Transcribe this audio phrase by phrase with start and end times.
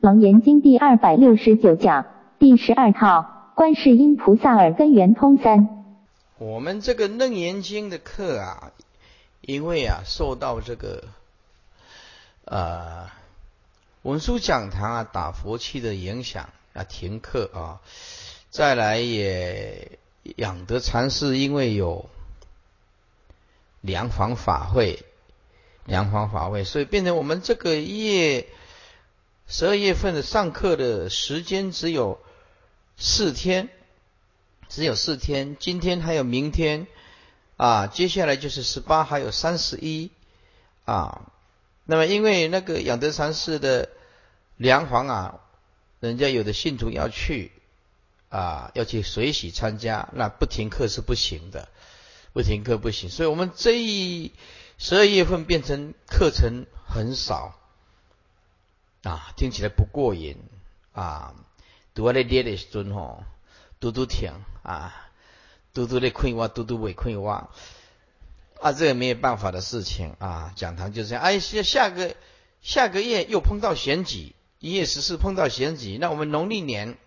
[0.00, 2.06] 楞严经第二百六十九讲
[2.38, 5.68] 第十二套观世音菩萨耳根圆通三。
[6.38, 8.72] 我们这个楞严经的课啊，
[9.42, 11.04] 因为啊受到这个
[12.46, 13.10] 呃
[14.00, 17.80] 文殊讲堂啊打佛器的影响啊停课啊，
[18.48, 19.98] 再来也
[20.36, 22.08] 养德禅师因为有
[23.82, 25.04] 良房法会，
[25.84, 28.46] 良房法会，所以变成我们这个月。
[29.52, 32.20] 十二月份的上课的时间只有
[32.96, 33.68] 四天，
[34.68, 35.56] 只有四天。
[35.58, 36.86] 今天还有明天
[37.56, 40.12] 啊，接下来就是十八，还有三十一
[40.84, 41.32] 啊。
[41.84, 43.88] 那么因为那个养德禅寺的
[44.56, 45.40] 梁皇啊，
[45.98, 47.50] 人家有的信徒要去
[48.28, 51.68] 啊，要去随喜参加，那不停课是不行的，
[52.32, 53.10] 不停课不行。
[53.10, 54.30] 所以我们这一
[54.78, 57.56] 十二月份变成课程很少。
[59.02, 60.36] 啊，听起来不过瘾
[60.92, 61.34] 啊！
[61.94, 63.24] 读阿咧咧的时阵吼，
[63.80, 64.30] 嘟嘟听
[64.62, 65.10] 啊，
[65.72, 67.48] 嘟嘟咧困我，嘟嘟未困哇
[68.60, 70.52] 啊，这个没有办法的事情啊。
[70.54, 72.14] 讲堂就这样，哎，下下个
[72.60, 76.98] 下个月又碰到选举，一月十四碰到选举，那我们农历年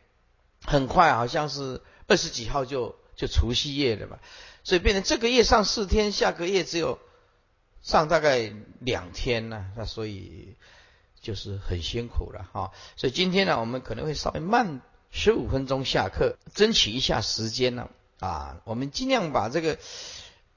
[0.65, 4.19] 很快好像是二十几号就就除夕夜了吧，
[4.63, 6.97] 所以变成这个月上四天，下个月只有
[7.83, 10.55] 上大概两天呢，那所以。
[11.23, 19.79] 就是很辛苦了哈，所以今天呢，我们可能会稍微慢十五分钟下课，争取一下时间呢啊，我们尽量把这个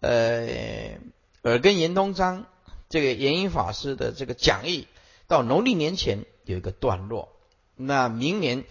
[0.01, 0.99] 呃
[1.43, 2.47] 耳根圆通章
[2.89, 4.89] 这个延音法师的这个讲义
[5.29, 7.29] 到农历年前有一个段落，
[7.77, 8.65] 那明年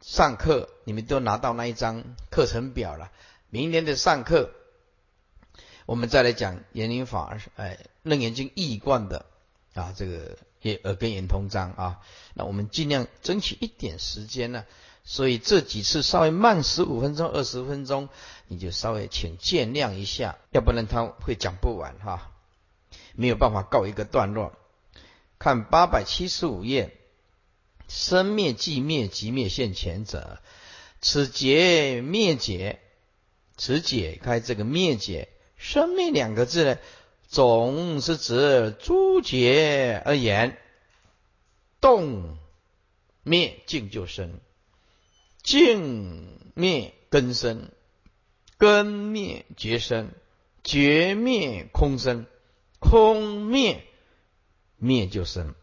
[0.00, 3.12] 上课你们都拿到那一张课程表了，
[3.50, 4.50] 明年的上课
[5.86, 9.26] 我们再来讲延音法哎楞严经义贯的
[9.74, 10.36] 啊这个。
[10.62, 12.00] 也耳根圆通章啊，
[12.34, 14.64] 那我们尽量争取一点时间呢，
[15.04, 18.08] 所以这几次稍微慢十五分钟、二十分钟，
[18.46, 22.30] 你就稍微请见谅一下，要不然他会讲不完哈，
[23.14, 24.52] 没有办法告一个段落。
[25.38, 26.94] 看八百七十五页，
[27.88, 30.38] 生灭即灭即灭现前者，
[31.00, 32.80] 此劫灭解，
[33.56, 36.78] 此解开这个灭解生灭两个字呢？
[37.30, 40.58] 总是指诸劫而言，
[41.80, 42.36] 动
[43.22, 44.40] 灭尽就生，
[45.40, 47.70] 尽灭根生，
[48.58, 50.10] 根灭绝生，
[50.64, 52.26] 绝灭空生，
[52.80, 53.84] 空灭
[54.76, 55.54] 灭就生，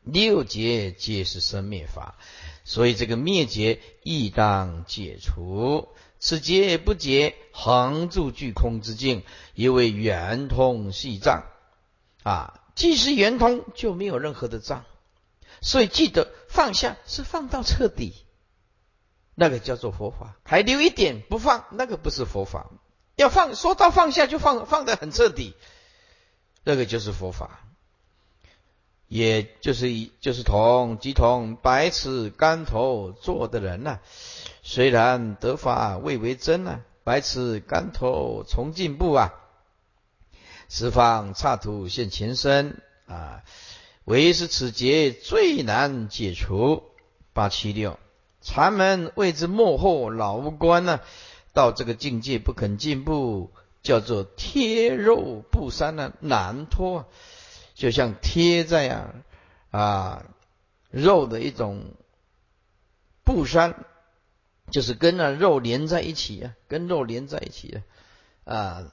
[0.00, 2.16] 六劫皆是生灭法，
[2.64, 5.86] 所以这个灭劫亦当解除。
[6.18, 9.22] 此劫不解，恒住具空之境，
[9.54, 11.44] 因为圆通系障
[12.22, 12.60] 啊。
[12.74, 14.84] 既是圆通，就没有任何的障。
[15.60, 18.14] 所以记得放下是放到彻底，
[19.34, 20.36] 那个叫做佛法。
[20.44, 22.70] 还留一点不放，那个不是佛法。
[23.16, 25.54] 要放，说到放下就放，放得很彻底，
[26.62, 27.67] 那个就是佛法。
[29.08, 33.98] 也就是一，就是同即同百尺竿头坐的人呐。
[34.62, 39.34] 虽然得法未为真啊，百尺竿头从进步啊，
[40.68, 43.42] 十方刹土现前身啊，
[44.04, 46.82] 唯是此劫最难解除。
[47.32, 47.98] 八七六
[48.42, 51.00] 禅门谓之幕后老无关呢，
[51.54, 53.52] 到这个境界不肯进步，
[53.82, 57.06] 叫做贴肉布衫呢，难脱，
[57.78, 59.14] 就像贴在啊
[59.70, 60.26] 啊
[60.90, 61.94] 肉的一种
[63.24, 63.86] 布衫。
[64.70, 67.82] 就是跟那肉连在一起啊，跟肉连在一起
[68.44, 68.92] 啊，啊，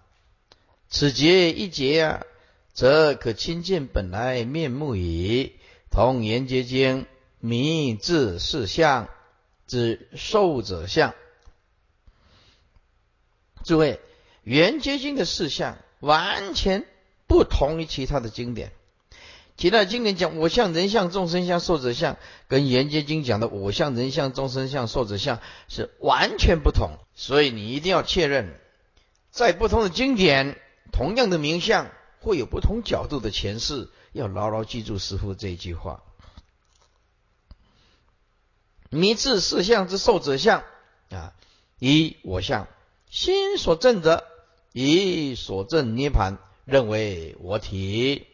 [0.88, 2.24] 此节一节啊，
[2.72, 5.60] 则可亲见本来面目矣。
[5.92, 7.06] 同言结经
[7.40, 9.10] 名字事相
[9.68, 11.14] 之受者相。
[13.66, 14.00] 诸位，
[14.44, 16.86] 圆觉经的事相完全
[17.28, 18.72] 不同于其他的经典。
[19.58, 22.18] 其他经典讲我相、人相、众生相、寿者相，
[22.50, 25.40] 跟《圆觉经》讲的我相、人相、众生相、寿者相
[25.70, 26.98] 是完全不同。
[27.16, 28.60] 所以你一定要确认，
[29.32, 30.60] 在不同的经典，
[30.92, 31.90] 同样的名相
[32.20, 33.90] 会有不同角度的诠释。
[34.12, 36.04] 要牢牢记住师父这一句话：
[38.90, 40.64] 迷自四相之受者相
[41.10, 41.34] 啊，
[41.80, 42.68] 以我相
[43.10, 44.26] 心所证者，
[44.74, 48.28] 以所证涅盘认为我体，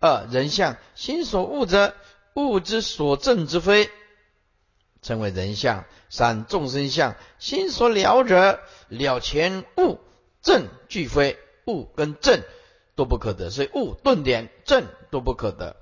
[0.00, 1.96] 二人相，心所悟者，
[2.34, 3.88] 悟之所证之非，
[5.02, 10.00] 称为人相，三众生相，心所了者，了前悟，
[10.42, 12.42] 证俱非，悟跟证
[12.96, 15.76] 都不可得，所以悟顿点，证都不可得。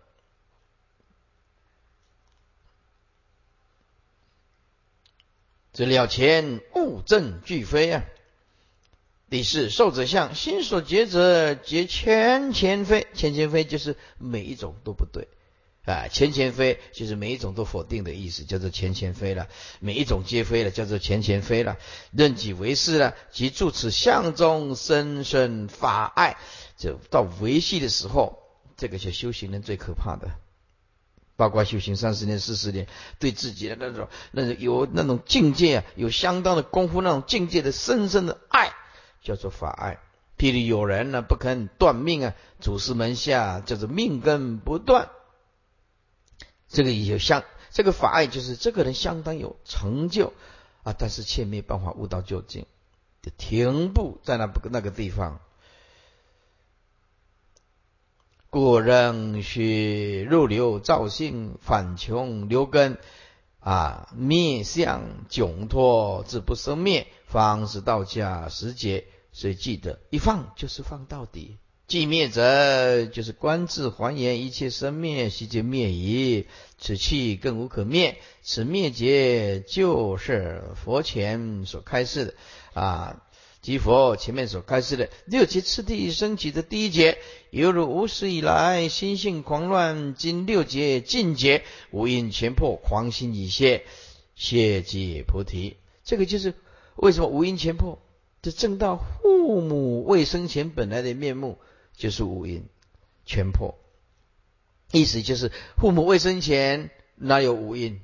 [5.72, 8.04] 这了前物证俱非啊。
[9.32, 15.26] 第四，受者相，心所结者皆千千非，千千非就是每一种都不对
[15.86, 19.48] 啊，千千非就是每一种都否定的意思，叫做千千非了，
[19.80, 21.78] 每一种皆非了，叫做千千非了，
[22.10, 26.36] 任己为是了，即住此相中深深法爱，
[26.76, 28.38] 就到维系的时候，
[28.76, 30.30] 这个是修行人最可怕的。
[31.36, 32.86] 包括修行三十年、四十年，
[33.18, 38.70] 对自己的那种、那种有那种境界啊，有相当的功夫，那种境界的深深的爱，
[39.22, 39.98] 叫做法爱。
[40.36, 45.08] 譬如有人呢不肯断命啊，祖师门下叫做命根不断，
[46.68, 50.32] 这个有相，这个法爱就是这个人相当有成就
[50.82, 52.66] 啊，但是却没办法悟到究竟，
[53.22, 55.38] 就停步在那不那个地方。
[58.50, 62.98] 故人须入流造性，反穷流根
[63.60, 69.06] 啊，灭相窘脱，自不生灭，方是道家实解。
[69.34, 71.56] 所以记得一放就是放到底，
[71.88, 76.46] 既灭者就是观自还原一切生灭，悉皆灭矣。
[76.78, 82.34] 此气更无可灭，此灭劫就是佛前所开示的
[82.74, 83.22] 啊。
[83.62, 87.16] 即佛前面所开示的六节次第升起的第一劫，
[87.50, 93.84] 犹如无始以来心性狂乱，经六劫尽劫，无因全破，狂心已歇，
[94.34, 95.76] 歇即菩提。
[96.04, 96.54] 这个就是
[96.96, 97.98] 为什么无因全破，
[98.42, 101.58] 这正到父母未生前本来的面目
[101.94, 102.66] 就是无因
[103.24, 103.76] 全破，
[104.90, 108.00] 意思就是父母未生前哪有无因，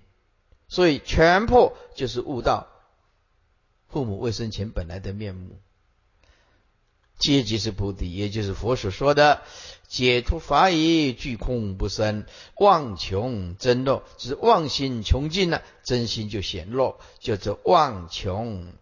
[0.69, 2.69] 所以全破就是悟到。
[3.89, 5.59] 父母未生前本来的面目，
[7.19, 9.43] 皆即是菩提，也就是佛所说的
[9.89, 12.27] 解脱法已，具空不生，
[12.57, 18.73] 妄穷真漏，就是妄心穷尽了，真心就显露，叫做妄穷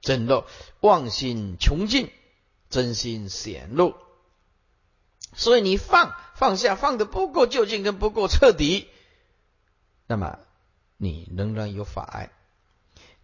[0.00, 0.44] 真漏。
[0.80, 2.10] 妄心穷尽，
[2.68, 3.94] 真心显露。
[5.34, 8.86] 所以你放放下，放的不够究竟，跟不够彻底，
[10.06, 10.38] 那么
[10.96, 12.30] 你仍然有法爱。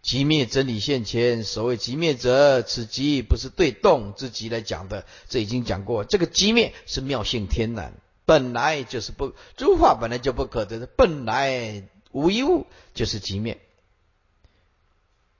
[0.07, 6.05] 极灭真理现前，所谓极灭者，此极不是对动之极来讲的，这已经讲过。
[6.05, 7.93] 这个极灭是妙性天然，
[8.25, 13.59] 本来就是不诸法本来就不可得的，本来无一物就是极灭。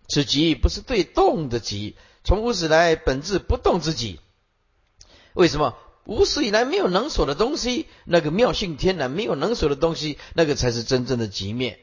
[0.09, 4.19] 此极不是对动的极，从无始来本质不动之极。
[5.33, 7.87] 为什么无始以来没有能所的东西？
[8.03, 11.79] 那个妙性天然没有能所的东西，那个才是真正的极灭，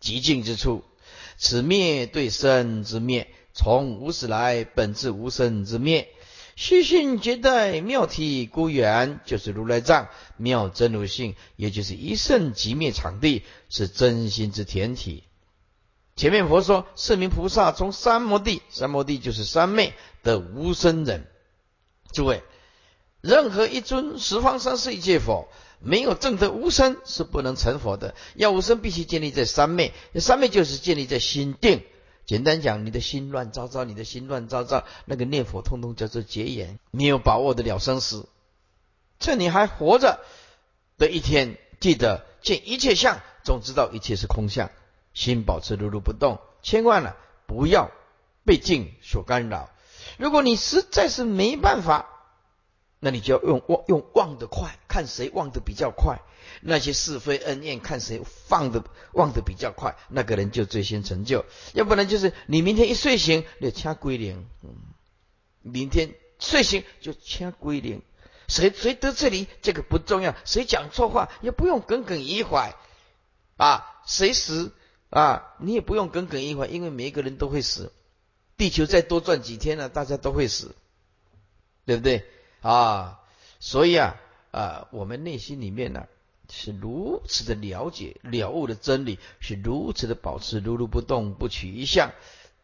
[0.00, 0.82] 极静之处。
[1.36, 6.08] 此灭对生之灭，从无始来本质无生之灭，
[6.56, 15.24] 虚心绝代妙体孤圆，就是如来藏妙真如性，也就是一圣即灭场地，是真心之田体。
[16.16, 21.26] 前面佛说，四名菩萨从三摩地，三摩地就是三昧的无生人。
[22.12, 22.44] 诸位，
[23.20, 25.48] 任何一尊十方三世一切佛。
[25.80, 28.14] 没有正得无生是不能成佛的。
[28.34, 29.92] 要无生，必须建立在三昧。
[30.14, 31.82] 三昧就是建立在心定。
[32.26, 38.26] 简单讲，你的心乱糟糟，你的心乱糟糟，那个念佛通通叫做结缘，没有把握得了生死。
[39.20, 40.20] 趁你还活着
[40.96, 44.70] 的一天，记得见一切相，总知道一切是空相，
[45.12, 46.38] 心保持如如不动。
[46.62, 47.12] 千万呢，
[47.46, 47.90] 不要
[48.46, 49.68] 被境所干扰。
[50.16, 52.10] 如果你实在是没办法。
[53.04, 56.22] 那你就要用忘用忘得快，看谁忘得比较快。
[56.62, 58.82] 那些是非恩怨，看谁放的
[59.12, 61.44] 忘得比较快，那个人就最先成就。
[61.74, 64.74] 要不然就是你明天一睡醒就掐归零，嗯，
[65.60, 68.00] 明天睡醒就掐归零。
[68.48, 72.74] 谁谁得这里这个不重要，谁讲错话也不用耿耿于怀
[73.58, 73.84] 啊。
[74.06, 74.72] 谁死
[75.10, 77.92] 啊，你也不用耿耿于怀，因为每一个人都会死。
[78.56, 80.74] 地球再多转几天呢，大家都会死，
[81.84, 82.24] 对不对？
[82.64, 83.20] 啊，
[83.60, 84.16] 所以啊，
[84.50, 86.06] 啊，我们内心里面呢
[86.48, 92.12] 是如此的了解了悟的真理，是如此的保持如如不动，不取一相，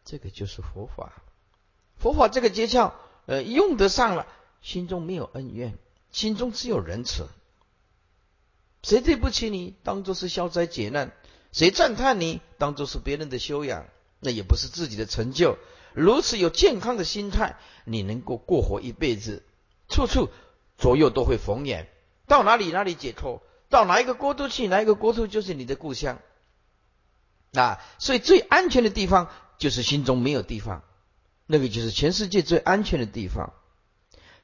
[0.03, 1.13] 这个就是佛法。
[1.99, 2.93] 佛法这个诀窍，
[3.27, 4.25] 呃，用得上了，
[4.63, 5.77] 心中没有恩怨，
[6.11, 7.27] 心中只有仁慈。
[8.81, 11.09] 谁对不起你，当做是消灾解难；
[11.51, 13.85] 谁赞叹你，当做是别人的修养，
[14.19, 15.59] 那也不是自己的成就。
[15.93, 19.43] 如此有健康的心态，你能够过活一辈子。
[19.91, 20.29] 处处
[20.77, 21.87] 左右都会逢眼，
[22.25, 26.17] 到哪里哪里解脱，到哪一个国度去，哪一个国度就是你的故乡。
[27.53, 30.83] 啊，所以最安全的地方就是心中没有地方，
[31.45, 33.53] 那个就是全世界最安全的地方。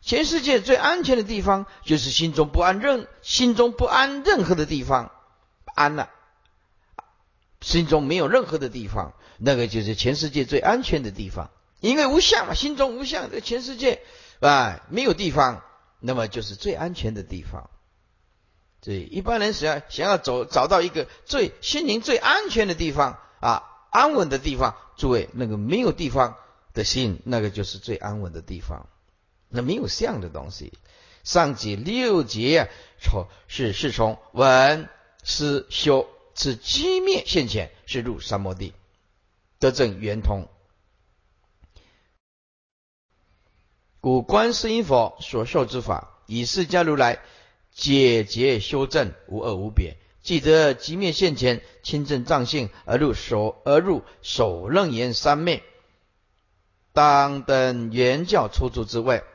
[0.01, 5.11] 全世界最安全的地方就是心中不安任心中不安任何的地方，
[5.73, 6.11] 安了，
[7.61, 11.49] 心中没有任何的地方，那个就是全世界最安全的地方。
[11.79, 14.01] 因为无相嘛，心中无相，这全世界
[14.39, 15.63] 啊没有地方，
[15.99, 17.69] 那么就是最安全的地方。
[18.81, 24.75] 所以一般人想要想要走找到一个最心灵最安全的地方啊，安稳的地方。
[24.97, 26.37] 诸位，那个没有地方
[26.73, 28.87] 的心，那个就是最安稳的地方。
[29.47, 30.73] 那没有相的东西，
[31.23, 34.89] 上节六节从是是从闻
[35.23, 38.73] 思修至机灭现前，是入三摩地，
[39.59, 40.47] 得证圆通。
[44.07, 47.19] 故观世音佛所受之法，以释迦如来
[47.73, 49.97] 解结修正，无二无别。
[50.23, 55.61] 既得即灭现前，亲证藏性，而入首而入首楞严三昧，
[56.93, 59.25] 当等原教出住之位，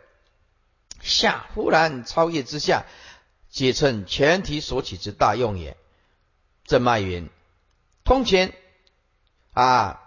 [1.02, 2.86] 下忽然超越之下，
[3.50, 5.76] 皆称全体所起之大用也。
[6.64, 7.28] 正脉云：
[8.04, 8.54] 通前
[9.52, 10.00] 啊，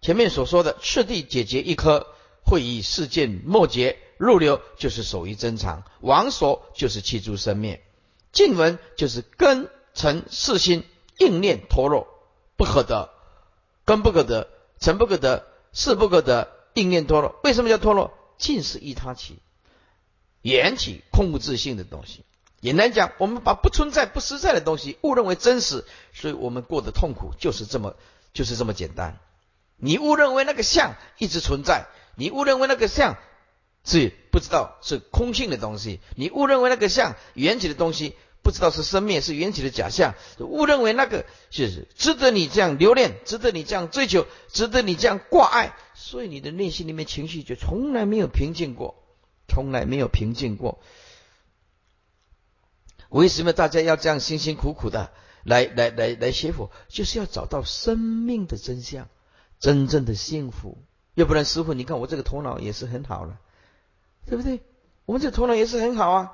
[0.00, 2.06] 前面所说的赤地解决一颗。
[2.50, 7.78] 会以事件末节入流，就是守于真常；王所就是气诸生灭；
[8.32, 10.84] 静闻就是根尘世心
[11.16, 12.08] 应念脱落，
[12.56, 13.10] 不可得，
[13.84, 14.48] 根不可得，
[14.80, 17.38] 尘不可得，事不可得，应念脱落。
[17.44, 18.12] 为什么叫脱落？
[18.36, 19.38] 尽是依他起，
[20.42, 22.24] 缘起空无自性的东西。
[22.60, 27.94] 简单讲，我们把不存在、不实在的东西误认为真实，所以我们过得痛苦，就是这么，
[28.34, 29.20] 就是这么简单。
[29.76, 31.86] 你误认为那个相一直存在。
[32.16, 33.16] 你误认为那个相
[33.84, 49.02] 是不知道是空性的东西，你误认为那个相缘起的东西不知道是生灭是缘起的假象，误认为那个是值得你这样留恋，值得你这样追求，值得你这样挂碍，所以你的内心里面情绪就从来没有平静过，
[49.48, 50.80] 从来没有平静过。
[53.08, 55.10] 为什么大家要这样辛辛苦苦的
[55.42, 59.08] 来来来来学佛，就是要找到生命的真相，
[59.58, 60.78] 真正的幸福。
[61.14, 63.38] 要不然，师傅，你看我这个头脑也是很好了，
[64.26, 64.60] 对不对？
[65.06, 66.32] 我们这头脑也是很好啊，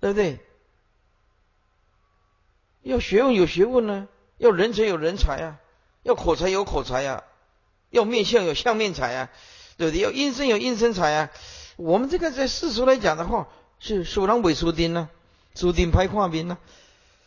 [0.00, 0.40] 对不对？
[2.82, 5.60] 要学问有学问呢，要人才有人才啊，
[6.02, 7.24] 要口才有口才啊，
[7.90, 9.30] 要面相有相面才啊，
[9.76, 10.00] 对不对？
[10.02, 11.30] 要阴身有阴身才啊。
[11.76, 13.48] 我们这个在世俗来讲的话，
[13.80, 15.08] 是属狼尾属丁呢，
[15.54, 16.58] 属丁拍画兵呢，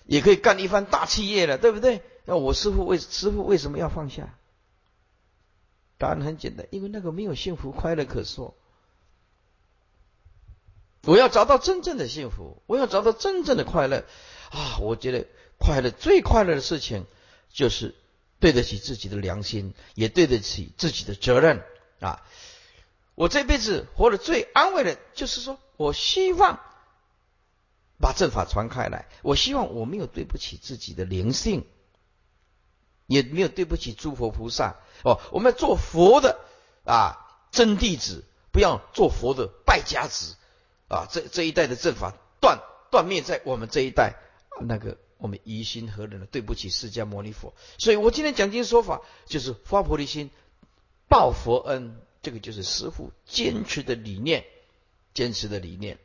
[0.06, 2.02] 也可以干一番大企业了，对不对？
[2.26, 4.34] 那我师傅为师傅为什么要放下？
[5.98, 8.56] 答案很简单，因为那个没有幸福快乐可说。
[11.04, 14.06] 我要找到真正的幸福，我要找到真正的快乐
[14.51, 14.77] 啊！
[14.80, 15.25] 我觉得
[15.58, 17.06] 快乐最快乐的事情，
[17.50, 17.96] 就是
[18.39, 21.63] 对得起自己的良心，也对得起自己的责任
[22.00, 22.25] 啊！
[23.16, 26.60] 我这辈子活得最安慰的，就是说我希望
[28.00, 31.66] 把正法传开来，我希望我没有对不起自己的灵性。
[33.10, 36.39] 也没有对不起诸佛菩萨哦，我们要做佛的
[36.86, 37.18] 啊
[37.51, 40.36] 真弟子，不要做佛的败家子
[40.88, 41.08] 啊！
[41.12, 42.60] 这这一代的正法断
[42.92, 44.16] 断灭在我们这一代，
[44.62, 46.27] 那个我们于心何忍呢？
[46.32, 47.54] 对不起释迦牟尼佛。
[47.77, 50.30] 所以我今天讲经说法，就是发菩提心，
[51.08, 54.46] 报佛恩，这个就是师父坚持的理念，
[55.13, 55.98] 坚持的理念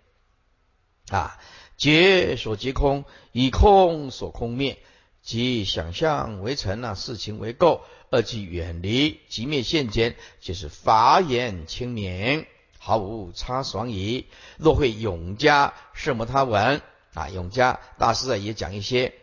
[1.11, 1.39] 啊！
[1.77, 4.79] 劫所劫空，以空所空灭。
[5.23, 12.45] 即想象为尘啊，事情为垢，二即远离，即灭现前，就是法眼清明，
[12.77, 14.27] 毫无差爽矣。
[14.59, 16.83] 若会永嘉圣摩他文
[17.15, 19.15] 啊，永嘉大师啊也讲一些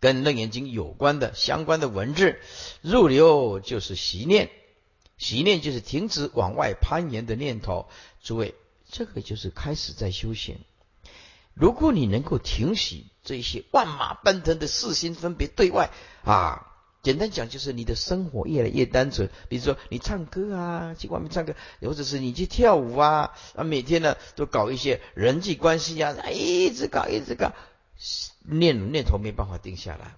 [0.00, 2.40] 跟楞严经有关的相关的文字。
[2.80, 4.50] 入流就是习念，
[5.16, 7.88] 习念就是停止往外攀岩的念头。
[8.20, 8.56] 诸位，
[8.90, 10.58] 这个就是开始在修行。
[11.54, 15.90] 如果你能够停息这些万马奔腾的四心分别对外
[16.24, 16.66] 啊，
[17.02, 19.30] 简单讲就是你的生活越来越单纯。
[19.48, 27.52] 比如说你唱歌啊，去外面唱歌，或者是你去跳舞啊，啊每天呢都搞一些人际关系啊，一直搞一直搞，
[28.42, 30.16] 念念头没办法定下来。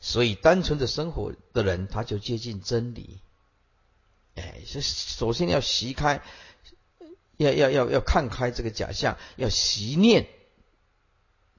[0.00, 3.20] 所以单纯的生活的人，他就接近真理。
[4.34, 6.22] 哎，是首先要习开。
[7.36, 10.26] 要要要要看开这个假象，要习念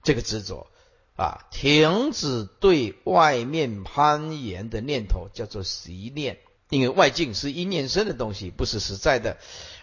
[0.04, 0.68] 这个执着
[1.16, 6.40] 啊，停止对外面攀岩的念头，叫做习念。
[6.70, 9.38] 因为外境是一念生的东西，不是实在的。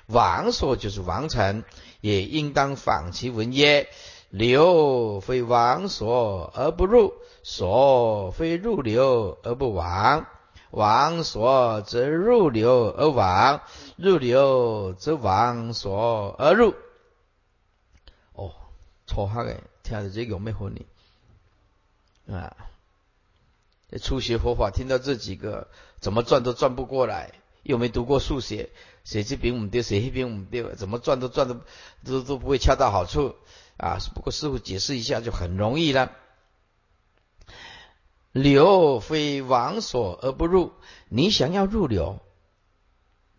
[0.06, 1.62] 王所就是王臣，
[2.00, 3.88] 也应当仿其文曰？
[4.30, 10.26] 流非王所而不入，所非入流而不亡。
[10.70, 13.62] 往所则入流而往，
[13.96, 16.74] 入流则往所而入。
[18.34, 18.52] 哦，
[19.06, 20.86] 错哈的，听着这有没婚你
[22.32, 22.56] 啊？
[24.00, 25.66] 初学佛法，听到这几个，
[25.98, 27.32] 怎么转都转不过来，
[27.64, 28.70] 又没读过数学，
[29.02, 31.60] 谁这边唔对，谁那边唔对，怎么转都转的
[32.04, 33.34] 都都不会恰到好处
[33.76, 33.98] 啊！
[34.14, 36.12] 不过师傅解释一下就很容易了。
[38.32, 40.72] 流非往所而不入，
[41.08, 42.20] 你想要入流，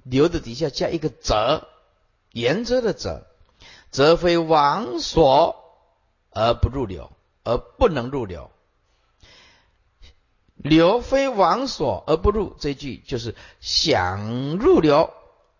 [0.03, 1.67] 流的底下加一个则，
[2.33, 3.25] 原则的则，
[3.89, 5.55] 则非往所
[6.29, 7.11] 而不入流，
[7.43, 8.51] 而不能入流。
[10.55, 15.11] 流非往所而不入，这句就是想入流，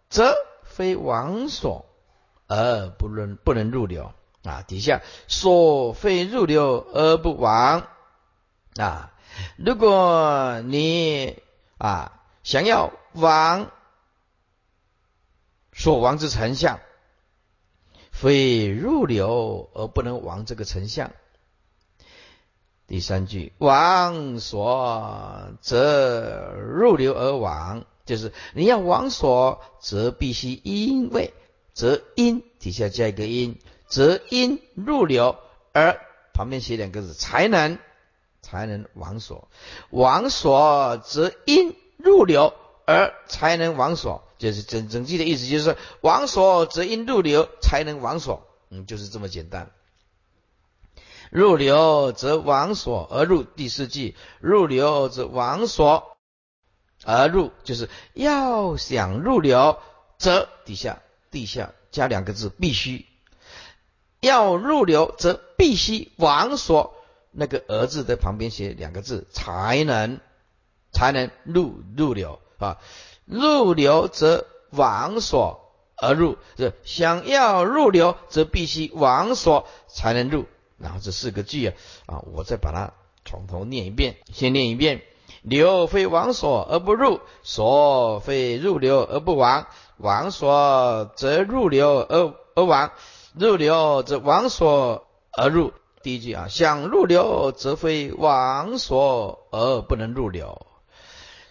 [0.10, 1.86] 则非往所
[2.48, 4.12] 而不能不能入流
[4.44, 4.62] 啊。
[4.62, 7.88] 底下所非入流而不往
[8.76, 9.11] 啊。
[9.58, 11.42] 如果你
[11.78, 13.72] 啊想要往
[15.74, 16.80] 所亡之丞相，
[18.12, 21.12] 非入流而不能亡这个丞相。
[22.88, 31.34] 第三句，往所则入流而亡，就是你要往所，则必须因为
[31.74, 33.58] 则因底下加一个因，
[33.88, 35.38] 则因入流
[35.72, 36.02] 而
[36.34, 37.80] 旁边写两个字，才能
[38.42, 39.48] 才能往所。
[39.90, 42.54] 往所则因入流
[42.86, 49.72] 而才能往所，就是整整句的意思，就是往所则因入流才能往所，嗯，就是这么简单。
[51.30, 56.18] 入流则往所而入，第四句入流则往所
[57.06, 59.80] 而入，就是要想入流，
[60.18, 63.06] 则底下地下加两个字，必须
[64.20, 66.94] 要入流，则必须往所
[67.32, 70.20] 那个儿字在旁边写两个字，才能
[70.92, 72.78] 才能入入流啊。
[73.26, 80.46] 入流则往所而入，这想要入流，则必须往所才能入。
[80.78, 81.74] 然后这四个句啊，
[82.08, 84.18] 啊，我再把它从头念一遍。
[84.34, 85.02] 先念一遍：
[85.44, 89.68] 流非往所而不入，所非入流而不往。
[89.98, 92.92] 往所则入流而而往，
[93.36, 95.74] 入流则往所而入。
[96.04, 100.66] 第一句啊，想入流则非往所而不能入流。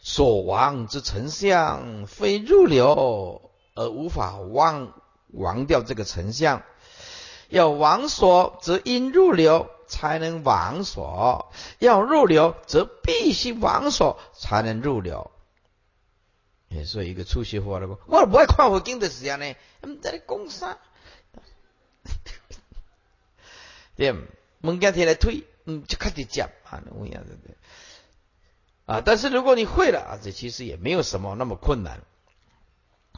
[0.02, 4.94] 所亡之丞相，非入流而无法忘
[5.28, 6.62] 亡掉这个丞相。
[7.48, 15.30] 要往所，则因入流才能往所；要入流，则必须往所才能入流。
[16.68, 20.78] 也是一个初学佛的，我不爱看佛经的时间呢，嗯，在讲啥？
[23.96, 24.14] 对，
[24.60, 27.36] 门家提来推，嗯，就开始讲啊，那样的
[28.86, 29.02] 啊。
[29.04, 32.00] 但是如果你会了啊，这其实也没有什么那么困难。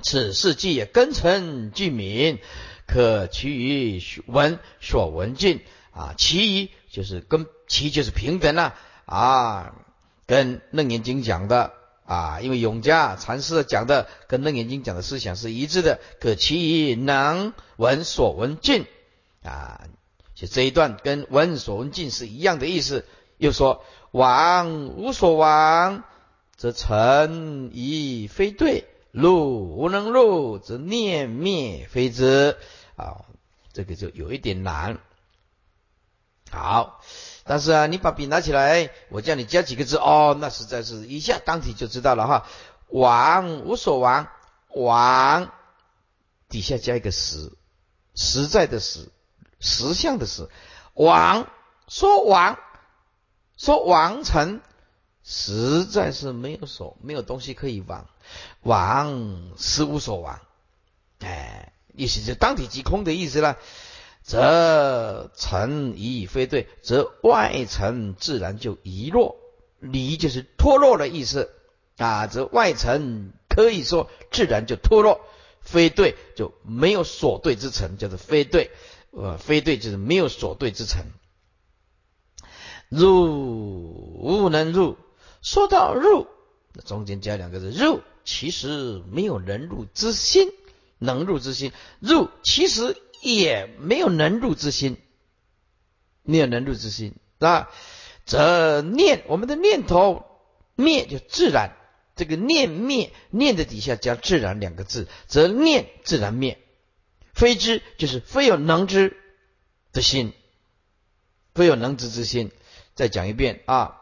[0.02, 2.38] 此事既也根尘具名。
[2.84, 5.60] 可其余闻所闻尽
[5.92, 8.74] 啊，其余就是跟其就是平等了
[9.06, 9.76] 啊，
[10.26, 11.72] 跟楞严经讲的
[12.04, 16.00] 啊，因为永嘉禅师讲的跟楞严经讲的思想是一致的。
[16.20, 18.84] 可其余能闻所闻尽
[19.42, 19.86] 啊，
[20.46, 23.04] 这一段跟闻所闻尽是一样的意思。
[23.38, 26.04] 又说往无所往，
[26.56, 28.88] 则成疑非对。
[29.10, 32.56] 入无能入，则念灭非之
[32.96, 33.26] 啊，
[33.74, 35.00] 这个就有一点难。
[36.50, 37.02] 好，
[37.44, 42.46] 但是啊，你把笔拿起来，我叫你加几个字哦，那实在是一下当体就知道了哈。
[42.88, 44.28] 往无所往，
[44.70, 45.52] 往
[46.48, 47.52] 底下加一个实，
[48.14, 49.10] 实在的实，
[49.62, 50.50] 实相的实。
[50.92, 51.48] 王
[51.88, 52.58] 说王
[53.56, 54.60] 说王成。
[55.24, 58.08] 实在是没有所，没有东西可以往，
[58.62, 60.40] 往实无所往，
[61.20, 63.56] 哎，意思就当体即空的意思了。
[64.24, 69.36] 则尘疑非对，则外尘自然就遗落，
[69.78, 71.54] 离就是脱落的意思
[71.98, 72.26] 啊。
[72.26, 75.20] 则外尘可以说自然就脱落，
[75.60, 78.72] 非对就没有所对之尘，叫做非对。
[79.12, 81.04] 呃，非对就是没有所对之成，
[82.88, 84.96] 入无能入。
[85.42, 86.26] 说到入，
[86.86, 90.50] 中间加两个字，入其实没有能入之心，
[90.98, 94.96] 能入之心，入其实也没有能入之心，
[96.22, 97.68] 没有能入之心，啊，
[98.24, 100.24] 则念我们的念头
[100.74, 101.76] 灭就自然，
[102.16, 106.61] 这个念灭念的底下加自然两个字，则念自然灭，
[107.32, 109.16] 非知就是非有能知
[109.92, 110.32] 的心，
[111.54, 112.50] 非有能知之心，
[112.94, 113.98] 再讲一遍啊。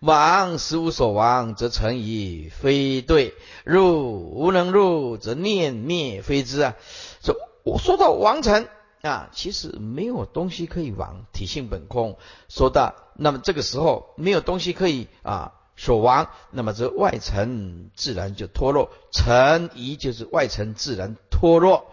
[0.00, 3.32] 往实无所亡，则成疑非对；
[3.64, 6.76] 入无能入，则念灭非知啊。
[7.22, 7.34] 说
[7.64, 8.68] 我说到王成
[9.00, 12.18] 啊，其实没有东西可以亡，体性本空。
[12.50, 21.92] 说到那么这个时候没有东西可以啊所亡，那么这外层自然就脱落，尘疑就是外层自然脱落，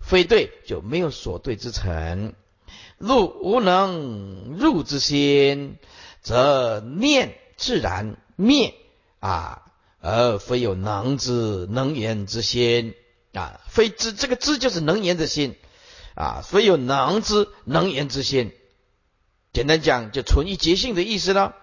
[0.00, 2.34] 非对就没有所对之尘。
[2.98, 5.78] 入无能入之心，
[6.22, 8.74] 则念自然灭
[9.20, 9.62] 啊，
[10.00, 12.94] 而非有能之能言之心
[13.32, 15.56] 啊，非知这个知就是能言之心。
[16.14, 18.52] 啊，非有能知能言之心，
[19.52, 21.56] 简单讲就存一觉性的意思了。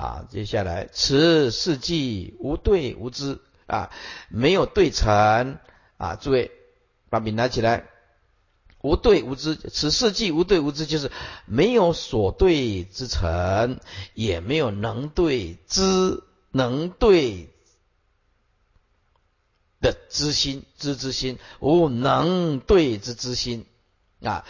[0.00, 3.90] 啊，接下来此世纪无对无知啊，
[4.30, 5.58] 没有对成
[5.98, 6.50] 啊，诸位
[7.10, 7.86] 把笔拿起来，
[8.80, 11.12] 无对无知，此世纪无对无知就是
[11.44, 13.78] 没有所对之成，
[14.14, 17.50] 也没有能对知能对。
[19.82, 23.66] 的知心知之心，无能对之知心
[24.22, 24.46] 啊！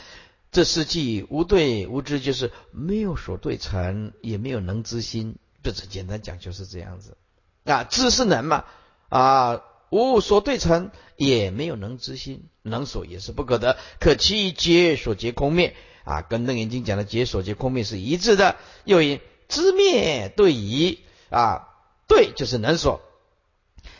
[0.52, 5.36] 这世纪无对无知，就是没有所对成，也没有能知心。
[5.62, 7.16] 这是简单讲就是这样子
[7.64, 7.84] 啊！
[7.84, 8.64] 知是能嘛
[9.08, 9.62] 啊？
[9.90, 13.76] 无所对成，也没有能知心，能所也是不可得。
[13.98, 18.56] 可其皆所结空灭啊，跟楞严经讲的解所结空灭是一致的。
[18.84, 21.68] 又因知灭对疑啊，
[22.08, 23.02] 对就是能所。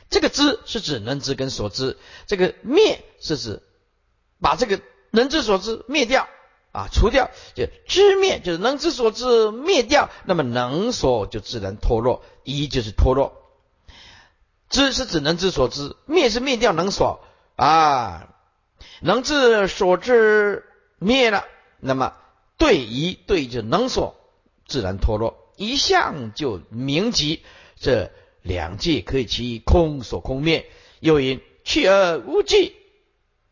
[0.09, 3.63] 这个知是指能知跟所知，这个灭是指
[4.41, 6.29] 把这个能知所知灭掉
[6.73, 13.33] 啊，除掉就知灭就是能知所知灭掉，那么能所就自然脱落，一就是脱落。
[14.69, 17.21] 知是指能知所知，灭是灭掉能所
[17.57, 18.35] 啊，
[19.01, 20.65] 能知所知
[20.99, 21.45] 灭了，
[21.79, 22.15] 那么
[22.57, 24.17] 对一对就能所
[24.67, 27.43] 自然脱落，一向就明极
[27.79, 28.11] 这。
[28.43, 32.75] 两界可以其空所空灭，又因去而无际，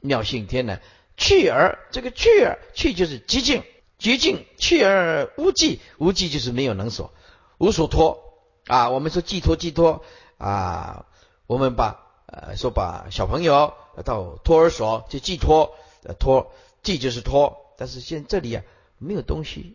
[0.01, 0.81] 妙性天呢。
[1.19, 3.65] 去而这个去而去就是极静，
[3.99, 7.13] 极静去而无际，无际就是没有能所，
[7.59, 8.23] 无所托
[8.67, 8.89] 啊。
[8.89, 10.03] 我们说寄托寄托
[10.39, 11.07] 啊，
[11.47, 16.53] 我们把呃说把小朋友到托儿所去寄托，呃托
[16.83, 18.63] 寄就是托，但是现这里啊
[18.97, 19.75] 没有东西。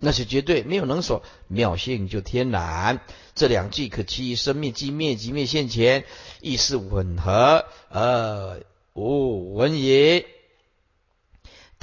[0.00, 3.00] 那是绝对没有能所妙性就天然，
[3.36, 6.04] 这两句可其生灭即灭即灭现前，
[6.40, 8.60] 意思吻合而
[8.92, 10.26] 无闻也。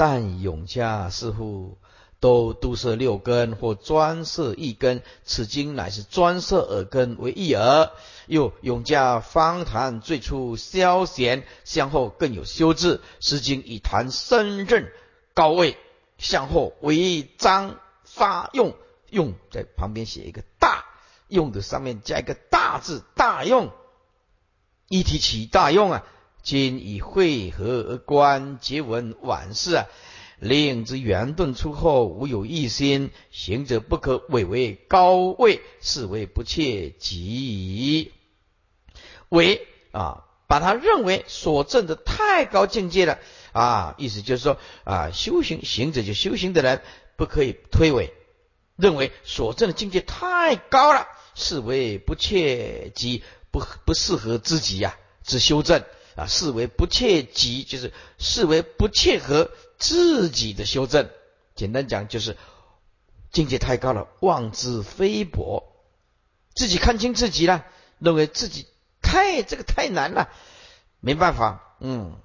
[0.04, 1.78] 但永嘉似乎
[2.20, 7.92] 都都摄六根或专设一根，此经乃是专设耳根为一耳。
[8.26, 13.00] 又永嘉方谈最初消闲，向后更有修治。
[13.20, 14.92] 诗经以谈深任
[15.36, 15.78] 高位，
[16.18, 17.78] 向后为章。
[18.04, 18.74] 发用
[19.12, 20.84] 用在旁边写一个大
[21.28, 23.72] 用的上面加一个大字大用
[24.90, 26.04] 一提起大用啊，
[26.44, 29.86] 今以会合而观结文往事啊，
[30.40, 38.12] 令之圆顿出后无有一心行者不可委为高位，是为不切己
[39.30, 43.20] 为啊，把他认为所证的太高境界了。
[43.52, 46.82] 啊，意思就是说啊，修行行者就修行的人。
[47.18, 48.10] 不可以推诿，
[48.78, 55.84] 认为所证的境界太高了，是为不切己，不不适合自己呀，之修正。
[56.16, 61.10] 啊，视为不切己，就是视为不切合自己的修正。
[61.56, 62.38] 简单讲就是
[63.32, 65.64] 境界太高了，妄自菲薄，
[66.56, 67.66] 自己看清自己了，
[68.00, 68.68] 认为自己
[69.02, 70.30] 太这个太难了，
[71.00, 72.18] 没办法，嗯，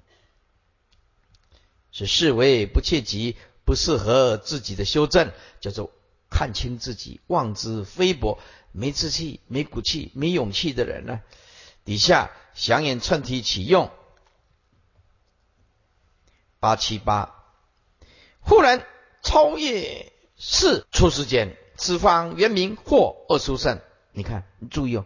[1.92, 3.37] 是视为不切己。
[3.66, 5.90] 不适合自己的修正，叫做
[6.31, 8.38] 看清自己，妄自菲薄，
[8.70, 11.20] 没志气、没骨气、没勇气的人呢？
[11.85, 13.90] 底下祥言串题启用
[16.59, 17.45] 八七八，
[18.40, 18.85] 忽然
[19.23, 23.79] 超越四出世间，此方原名或二书圣。
[24.11, 25.05] 你看，你注意哦，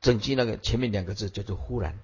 [0.00, 1.98] 整句那个前面两个字叫做忽然，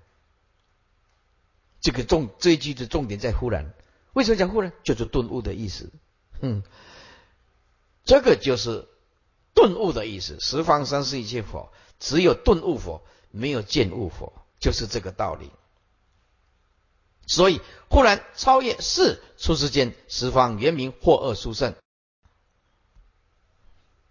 [1.80, 3.72] 这个重这一句的重点在忽然。
[4.12, 4.72] 为什么讲忽然？
[4.82, 5.92] 就是顿悟的意思。
[6.40, 6.64] 哼，
[8.04, 8.88] 这个就是
[9.54, 10.40] 顿悟的意思。
[10.40, 15.50] 十方三世一切佛，只有顿悟佛，没有见悟佛，就是这个道理。
[17.26, 21.74] 所以，忽然超越四出世间十方原名或二殊胜，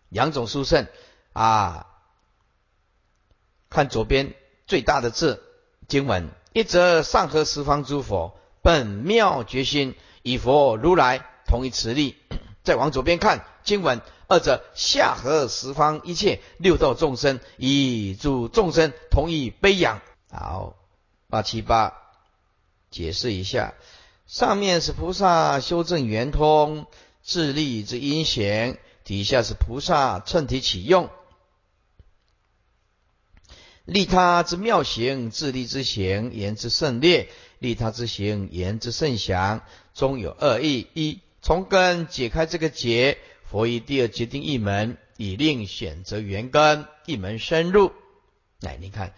[0.09, 0.88] 两种殊胜
[1.33, 1.85] 啊。
[3.69, 4.33] 看左边
[4.65, 5.43] 最大的字
[5.88, 8.39] 经文，一则上合十方诸佛。
[8.62, 12.17] 本妙决心，以佛如来同一慈力。
[12.63, 20.01] 再往左边看经文，二者下合十方一切六道众生，以诸众生同一悲仰。
[20.31, 20.75] 好，
[21.27, 21.93] 八七八，
[22.91, 23.73] 解释一下。
[24.27, 26.85] 上面是菩萨修正圆通
[27.23, 31.09] 自利之因行，底下是菩萨趁体起用。
[33.85, 39.63] 利他之妙行，自利之行，言之甚烈；利他之行，言之甚详。
[39.95, 47.91] 中有二义：一从根解开这个结，佛以第二决定一门，以令选择缘根，一门深入。
[48.59, 49.15] 来，你看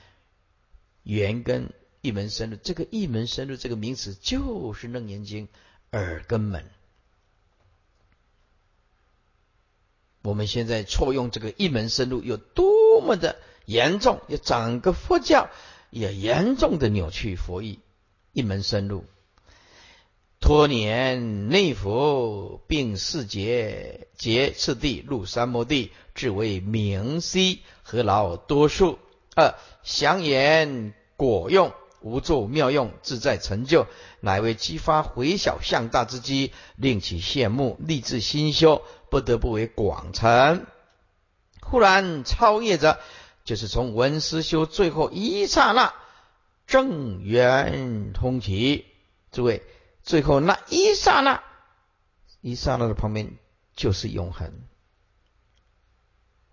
[1.04, 5.48] 缘根一门深入，这个一门深入这个名词就是《楞严经》
[5.92, 6.66] 耳根门。
[10.24, 13.38] 我们现在错用这个一门深入有多么的？
[13.66, 15.50] 严重，也整个佛教
[15.92, 17.80] 也严重的扭曲佛意，
[18.34, 19.06] 一门深入，
[20.40, 28.98] 托年内佛并四劫劫次第入三摩地，至为明晰，何劳多数？
[29.36, 33.88] 二详言果用，无作妙用，自在成就，
[34.20, 40.66] 乃为激发回小向大之机，令其羡慕，立志心修，不得不为广成。
[41.62, 43.00] 忽然超越者。
[43.44, 45.96] 就是从文思修最后一刹那
[46.68, 48.86] 正圆通体，
[49.32, 49.64] 诸位，
[50.04, 51.44] 最后那一刹那，
[52.42, 53.36] 一刹那的旁边
[53.76, 54.62] 就是永恒。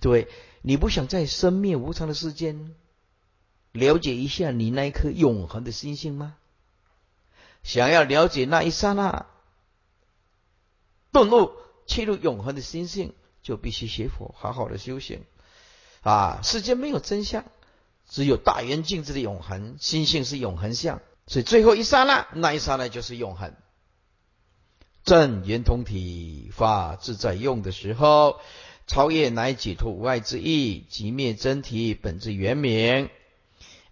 [0.00, 0.28] 诸位，
[0.68, 2.74] 你不想在生灭无常的世间
[3.72, 6.36] 了解一下你那一颗永恒的心性吗？
[7.62, 9.24] 想要了解那一刹那
[11.10, 11.52] 顿悟、
[11.86, 15.24] 切入永恒的心性，就必须学佛，好好的修行。
[16.02, 17.46] 啊，世间没有真相，
[18.06, 23.54] 只有大圆镜子的永恒，心性是永恒相，所以最后一刹那，那一刹那就是永恒。
[25.02, 28.38] 正圆通体法自在用的时候，
[28.88, 33.10] 超越乃解脱无碍之意，即灭真体本质圆明。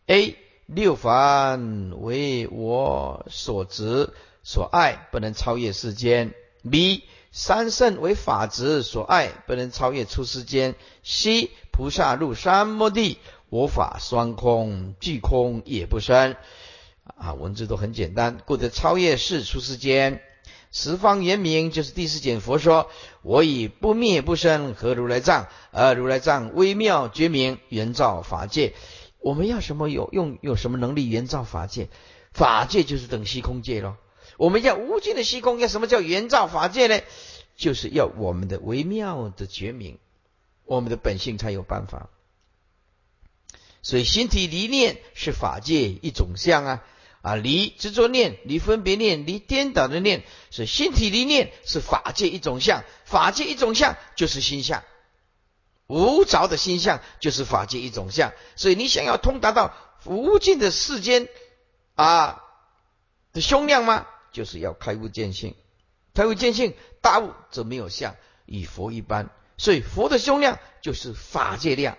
[0.06, 4.08] A 六凡为我所执
[4.42, 6.32] 所爱，不能超越世间。
[6.68, 10.74] B 三圣为法执所爱，不能超越出世间。
[11.04, 13.18] C 菩萨入三摩地，
[13.50, 16.36] 我法双空，即空也不生。
[17.04, 20.22] 啊，文字都很简单，故得超越世出世间。
[20.78, 22.90] 十方圆明就是第四卷佛说：
[23.22, 28.74] 我以不灭不生合如来藏，而如来藏微妙觉明，圆照法界。
[29.18, 30.36] 我们要什么有用？
[30.42, 31.88] 有什么能力圆照法界？
[32.34, 33.96] 法界就是等虚空界咯。
[34.36, 37.00] 我们要无尽的虚空，要什么叫圆照法界呢？
[37.56, 39.98] 就是要我们的微妙的觉明。
[40.66, 42.10] 我们的本性才有办法，
[43.80, 46.84] 所以心体离念是法界一种相啊
[47.26, 54.84] 啊离执着念离分别念离颠倒的念，是心体离念是法界一种相，法界一种相就是心相，
[55.88, 61.28] 无着的心相就是法界一种相，所以你想要通达到无尽的世间
[61.96, 62.44] 啊
[63.32, 64.06] 的胸量吗？
[64.30, 65.56] 就是要开悟见性，
[66.14, 69.30] 开悟见性大悟则没有相，与佛一般。
[69.58, 71.98] 所以佛的胸量就是法界量，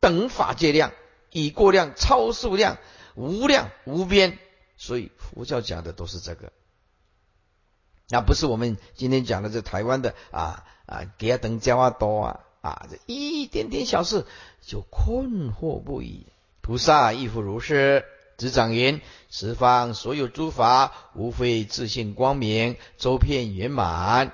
[0.00, 0.90] 等法界量，
[1.30, 2.78] 已过量、超数量、
[3.14, 4.38] 无量无边。
[4.76, 6.52] 所以佛教讲的都是这个，
[8.08, 14.26] 那不是我们今天讲的这台湾的啊啊，给他等加啊多啊啊，这一点点小事
[14.60, 16.26] 就困惑不已。
[16.62, 18.04] 菩萨亦复如是，
[18.38, 24.32] 执掌云：十方所有诸法，无非自性光明，周遍圆满。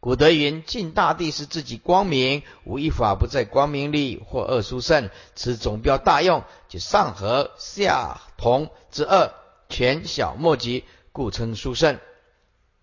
[0.00, 4.22] 古德云：尽大地是自己光明，无一法不在光明里。
[4.24, 9.32] 或二殊胜，此总标大用，即上合下同之二，
[9.68, 11.98] 全小莫及，故称殊胜。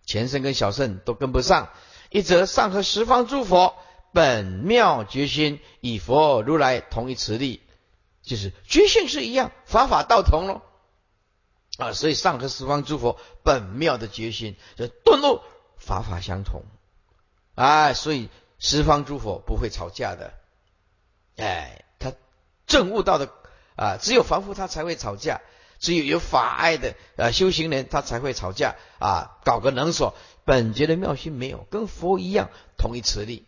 [0.05, 1.69] 前圣跟小圣都跟不上。
[2.09, 3.75] 一则上和十方诸佛
[4.13, 7.61] 本妙觉心，与佛如来同一慈力，
[8.23, 10.61] 就是觉性是一样，法法道同喽。
[11.77, 15.41] 啊，所以上和十方诸佛本妙的觉心，就顿悟
[15.77, 16.63] 法法相同。
[17.55, 20.33] 哎，所以十方诸佛不会吵架的。
[21.37, 22.13] 哎，他
[22.67, 23.29] 证悟到的
[23.75, 25.41] 啊，只有凡夫他才会吵架，
[25.79, 30.15] 只有有法爱的呃修行人他才会吵架啊，搞个能所。
[30.45, 33.45] 本觉的妙心没有，跟佛一样，同一慈力。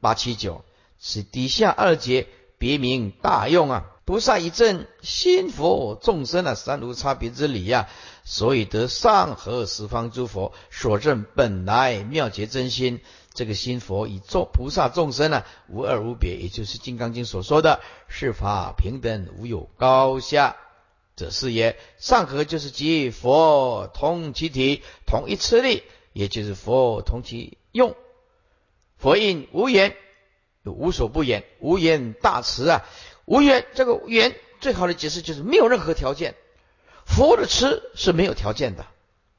[0.00, 0.64] 八七九
[0.98, 7.88] 是底下二节别名大用啊，菩萨以正心佛众生啊三无差别之理呀，
[8.24, 13.00] 所以得上合十方诸佛所证本来妙觉真心。
[13.40, 20.56] 这个心佛以众菩萨众生呢，无二无别，也就是《金刚经》所说的“是法平等，无有高下”，
[21.16, 21.78] 这是也。
[21.96, 27.96] 上合就是即佛同其体，同一次力，也就是佛同其用。
[28.98, 29.96] 佛印无言，
[30.64, 32.84] 无所不言，无言大慈啊！
[33.24, 36.34] 无言，这个言最好的解释就是没有任何条件。
[37.06, 38.84] 佛的慈是没有条件的，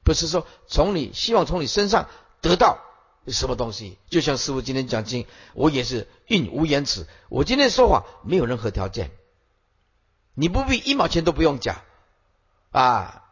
[0.03, 2.09] 不是说从你希望从你身上
[2.41, 2.79] 得到
[3.27, 3.97] 什么东西。
[4.09, 7.07] 就像师傅今天讲经，我也是应无言辞。
[7.29, 9.11] 我今天说话没有任何条件，
[10.33, 11.81] 你不必一毛钱都不用讲
[12.71, 13.23] 啊。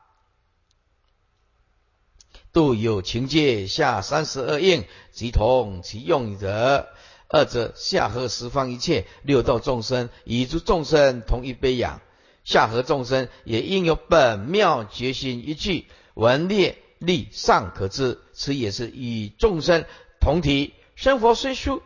[2.52, 6.88] 度有情界下三十二应，即同其用者。
[7.32, 12.02] 二者下合十方一切六道众生，以诸众生同一悲仰。
[12.44, 18.20] 下合众生也应有本妙决心一句，文列立上可知。
[18.34, 19.86] 此也是与众生
[20.22, 21.82] 同体，生活虽殊，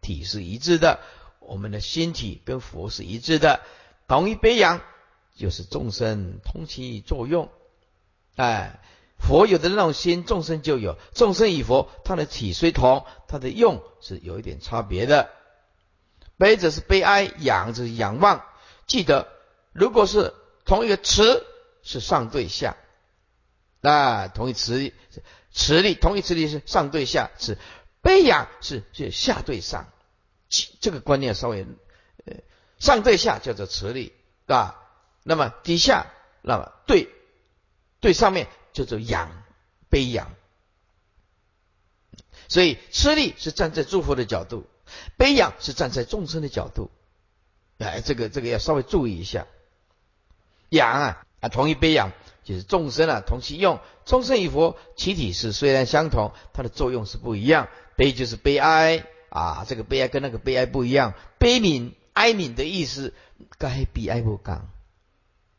[0.00, 1.00] 体是一致的。
[1.40, 3.60] 我们的心体跟佛是一致的，
[4.06, 4.80] 同一悲仰，
[5.36, 7.50] 就是众生同其作用。
[8.36, 8.80] 哎。
[9.20, 15.28] 佛有的那种心，众生就有；众生与佛，他的体虽同，他的用是有一点差别的。
[16.36, 18.44] 悲者是悲哀，仰者是仰望。
[18.86, 19.26] 记得，
[19.72, 21.44] 如果是同一个词，
[21.82, 22.76] 是上对下；
[23.80, 24.94] 那同一磁力，
[25.52, 27.58] 磁力同一磁力是上对下，是
[28.02, 29.88] 悲仰是是下对上。
[30.80, 31.66] 这个观念稍微，
[32.26, 32.34] 呃，
[32.78, 34.12] 上对下叫做磁力，
[34.46, 34.82] 对吧？
[35.22, 36.06] 那么底下，
[36.42, 37.08] 那么对
[38.00, 38.48] 对上面。
[38.70, 39.32] 叫做仰
[39.88, 40.30] 悲仰，
[42.46, 44.68] 所以吃力是站在诸佛的角度，
[45.16, 46.92] 悲仰是站在众生的角度。
[47.78, 49.48] 哎，这个这个要稍微注意一下。
[50.68, 52.12] 仰啊啊，同一悲仰
[52.48, 53.78] 就是众生啊，同其用。
[54.06, 57.68] 众生与佛其体是虽然相同，它的作用是不一样。
[57.94, 61.12] 悲就是悲哀啊，这个悲哀跟那个悲哀不一样。
[61.38, 63.12] 悲悯哀悯的意思，
[63.58, 64.70] 该比哀不刚。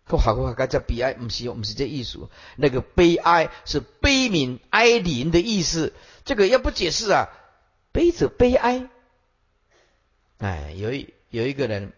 [0.06, 2.28] 不好不好，该叫悲哀，不是不是这意思。
[2.56, 5.94] 那个悲哀是悲悯哀怜的意思。
[6.26, 7.28] 这个要不解释啊，
[7.92, 8.90] 悲者悲哀。
[10.40, 11.94] 哎，有一有一个人，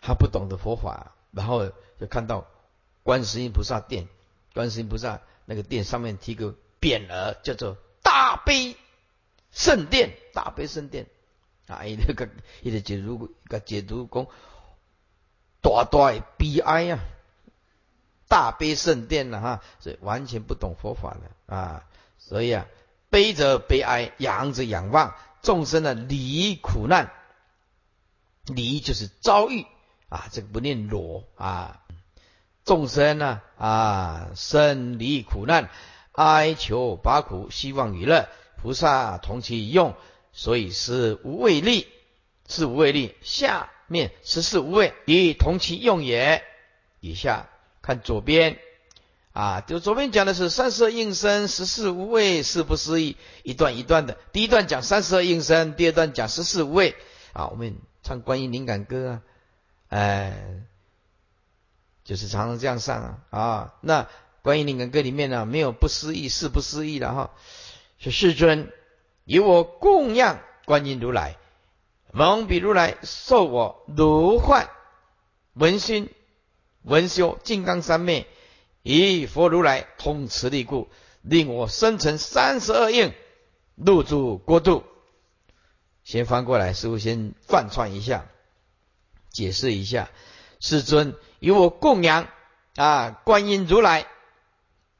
[0.00, 1.70] 他不懂得佛法，然后
[2.00, 2.46] 就看到
[3.02, 4.08] 观世音菩萨殿，
[4.54, 8.74] 观世音菩萨那个殿上面提个匾额，叫做大悲
[9.52, 11.06] 圣殿，大悲圣殿。
[11.66, 12.28] 啊，伊那个
[12.62, 14.26] 伊个解读一个解读讲。
[15.60, 17.00] 大大悲哀啊，
[18.28, 21.84] 大悲圣殿了哈，所以完全不懂佛法的啊，
[22.18, 22.66] 所以啊，
[23.10, 27.12] 悲则悲哀，仰则仰望，众生的离苦难，
[28.44, 29.66] 离就是遭遇
[30.08, 31.82] 啊，这个不念裸啊，
[32.64, 35.70] 众生呢啊，生离苦难，
[36.12, 38.28] 哀求拔苦，希望娱乐，
[38.62, 39.94] 菩萨同其用，
[40.32, 41.86] 所以是无畏力，
[42.48, 43.70] 是无畏力下。
[43.88, 46.42] 面十四无畏，以同其用也。
[46.98, 47.48] 以下
[47.82, 48.58] 看左边
[49.32, 54.18] 啊，就左边讲的是三十二应身，十四无畏，是不是一，一段一段的。
[54.32, 56.96] 第一段讲三十二应身，第二段讲十四无畏
[57.32, 57.46] 啊。
[57.46, 59.22] 我们唱观音灵感歌啊，
[59.96, 60.34] 哎，
[62.04, 63.74] 就是常常这样上啊啊。
[63.80, 64.06] 那
[64.42, 67.30] 观音灵感歌里面呢，没有不思议，是不思议的哈。
[67.98, 68.70] 是世尊，
[69.24, 71.38] 以我供养观音如来。
[72.12, 74.68] 蒙彼如来受我如幻
[75.54, 76.10] 闻心
[76.82, 78.26] 闻修金刚三昧，
[78.82, 80.90] 以佛如来通慈力故，
[81.22, 83.14] 令我生成三十二应
[83.74, 84.84] 入住国度。
[86.04, 88.26] 先翻过来，师傅先泛串一下，
[89.36, 90.08] 解释一下。
[90.60, 92.28] 世尊，与我供养
[92.76, 94.06] 啊，观音如来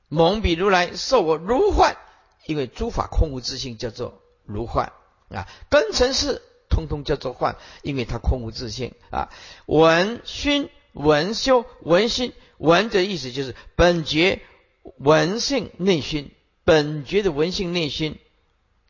[0.08, 1.96] 蒙彼如来受我如幻，
[2.44, 4.92] 因为诸法空无自性，叫做如幻
[5.30, 6.42] 啊，根尘世。
[6.68, 9.30] 通通叫做幻，因为它空无自性啊。
[9.66, 14.42] 闻熏闻修闻心闻的意思就是本觉
[14.98, 16.32] 闻性内熏，
[16.64, 18.18] 本觉的闻性内熏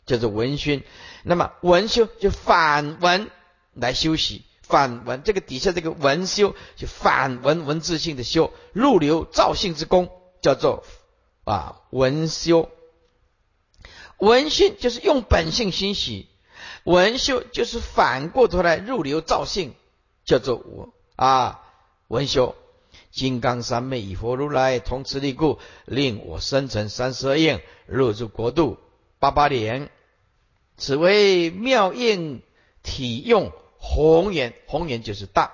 [0.06, 0.84] 叫做闻熏。
[1.22, 3.30] 那么闻修就反闻
[3.74, 10.84] 来休息，反文这个底下这个文修就反文文字性的修，入流造性之功叫做
[11.44, 12.68] 啊文修。
[14.18, 16.28] 闻熏就是用本性熏习。
[16.84, 19.74] 文修就是反过头来入流造性，
[20.24, 21.60] 叫做我啊
[22.08, 22.54] 文修。
[23.10, 28.78] 金刚三昧以佛如来同持力故，令我生成三十二应，入住国度
[29.18, 29.90] 八八年。
[30.76, 32.42] 此为妙应
[32.82, 33.52] 体用
[33.88, 35.52] 宏远，宏远就是大。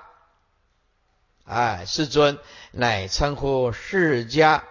[1.44, 2.38] 哎，世尊
[2.70, 4.62] 乃称呼释迦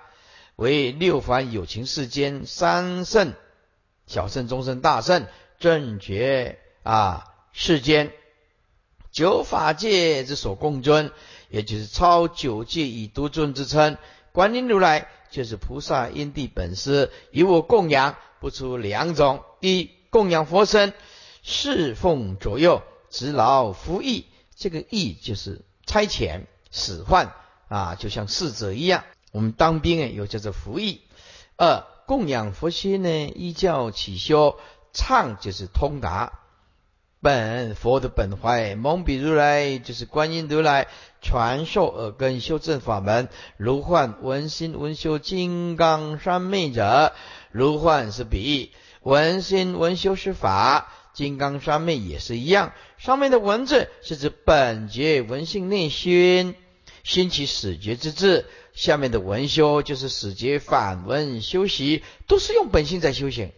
[0.56, 3.34] 为六凡有情世间三圣，
[4.08, 5.28] 小圣、中圣、大圣。
[5.60, 8.12] 正觉啊，世间
[9.12, 11.12] 九法界之所共尊，
[11.50, 13.98] 也就是超九界以独尊之称。
[14.32, 20.94] 观音如来就是菩萨因地本师，以我供养不出两种：一供养佛身，
[21.44, 22.82] 侍奉左右，
[23.12, 24.26] 执劳服役。
[24.56, 27.32] 这个役就是差遣使唤
[27.68, 29.04] 啊，就像侍者一样。
[29.32, 31.02] 我们当兵啊，有叫做服役。
[31.58, 34.58] 二供养佛心呢，依教起修，
[34.94, 36.40] 唱就是通达。
[37.24, 40.88] 本佛的本怀，蒙彼如来就是观音如来
[41.22, 43.30] 传授耳根修正法门。
[43.58, 47.14] 如幻文心文修金刚三昧者，
[47.52, 48.72] 如幻是比喻，
[49.04, 52.74] 文心文修是法，金刚三昧也是一样。
[52.98, 56.56] 上面的文字是指本觉文性内心，
[57.04, 58.46] 兴起始觉之智。
[58.74, 63.52] 下面的文修就是始觉反文修习，都是用本性在修行。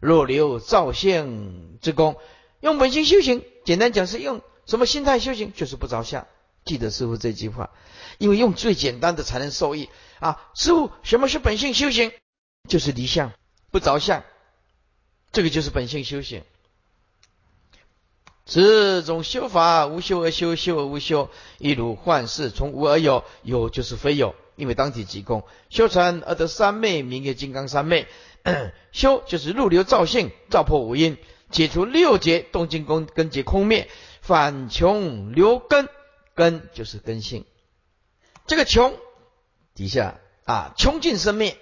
[0.00, 2.16] 若留造性之功。
[2.60, 6.26] 用本性修行，简单讲是用什么心态修行，就是不着相。
[6.64, 7.70] 记得师傅这句话，
[8.18, 9.88] 因为用最简单的才能受益
[10.18, 10.50] 啊！
[10.54, 12.12] 师傅，什么是本性修行？
[12.68, 13.32] 就是离相，
[13.70, 14.22] 不着相，
[15.32, 16.42] 这个就是本性修行。
[18.48, 21.28] 此种修法，无修而修，修而无修，
[21.58, 25.44] 一如幻世，从无而有，有就是非有，因为当体即空。
[25.68, 28.06] 修成而得三昧，名曰金刚三昧。
[28.90, 31.18] 修就是入流造性，照破五阴。
[31.50, 33.88] 解除六劫动静功根结空灭，
[34.22, 35.88] 反穷留根，
[36.34, 37.44] 根就是根性。
[38.46, 38.94] 这个穷
[39.74, 41.58] 底下啊，穷尽生灭，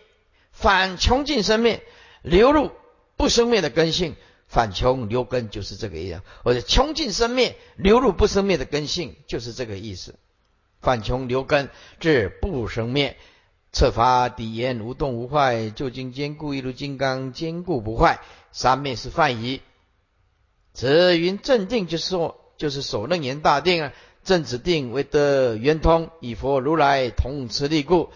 [0.53, 1.83] 反穷尽生灭，
[2.23, 2.71] 流入
[3.17, 4.15] 不生灭的根性，
[4.47, 6.23] 反穷留根就是这个意思。
[6.45, 10.15] 或者穷尽生灭，流入不生灭的根性，就是这个意思。
[10.81, 11.69] 反穷留根
[11.99, 13.17] 至不生灭，
[13.73, 18.21] 策法底言无动无坏，究竟坚固一如金刚，坚固不坏。
[18.53, 19.61] 三灭是犯疑。
[20.73, 23.93] 此云正定就说，就是首楞严大定啊，
[24.25, 28.11] 正指定为得圆通，以佛如来同持力故，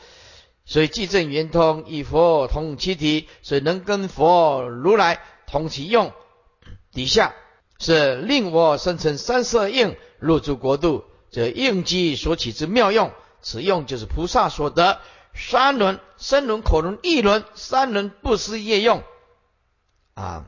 [0.64, 5.20] 所以即正圆通，以佛同其体，所以能跟佛如来
[5.50, 6.12] 同其用。
[6.92, 7.34] 底下
[7.78, 15.00] 是令我生成三色应入住国度，这应机所起之妙用，此用就是菩萨所得
[15.34, 19.02] 三轮身轮口轮意轮三轮不思业用
[20.14, 20.46] 啊。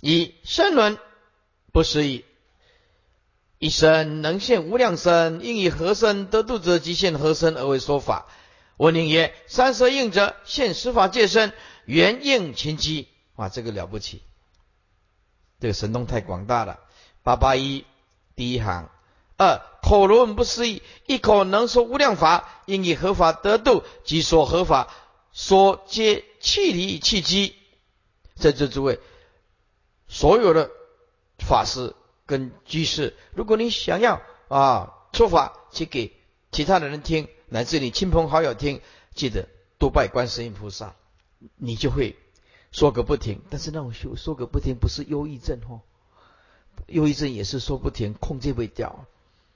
[0.00, 0.96] 以生轮
[1.72, 2.24] 不思议，
[3.58, 8.26] 一生能现无量身，应以何身得度者，即现何身而为说法。
[8.76, 11.52] 我宁曰：三色应者现十法界身，
[11.84, 13.08] 原应勤机。
[13.38, 14.20] 哇，这个了不起，
[15.60, 16.80] 这个神通太广大了。
[17.22, 17.84] 八八一
[18.34, 18.90] 第一行，
[19.36, 24.92] 二口轮不思议，一口能说无量法，应以合法得度，即说合法，
[25.32, 27.54] 说皆气离气机。
[28.34, 28.98] 在这诸位。
[30.08, 30.70] 所有的
[31.38, 31.94] 法师
[32.26, 36.12] 跟居士，如果你想要啊说法去给
[36.50, 38.80] 其他的人听，乃至你亲朋好友听，
[39.14, 39.46] 记得
[39.78, 40.96] 多拜观世音菩萨，
[41.54, 42.16] 你就会
[42.72, 43.40] 说个不停。
[43.50, 45.80] 但是那种说说个不停，不是忧郁症哦，
[46.86, 49.06] 忧郁症也是说不停，控制不掉。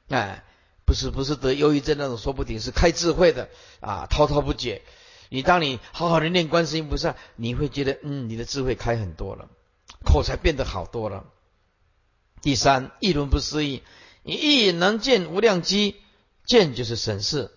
[0.08, 0.44] 哎，
[0.84, 3.48] 不是不是得忧郁症那种说不停，是开智慧的
[3.80, 4.82] 啊，滔滔不绝。
[5.28, 9.48] 你当你好好的念观世音菩萨，你会觉得嗯，你的智慧开很多了。
[10.04, 11.24] 口才变得好多了。
[12.42, 13.82] 第三，一轮不思议，
[14.24, 14.34] 以
[14.66, 15.96] 意能见无量机，
[16.44, 17.50] 见就是审视，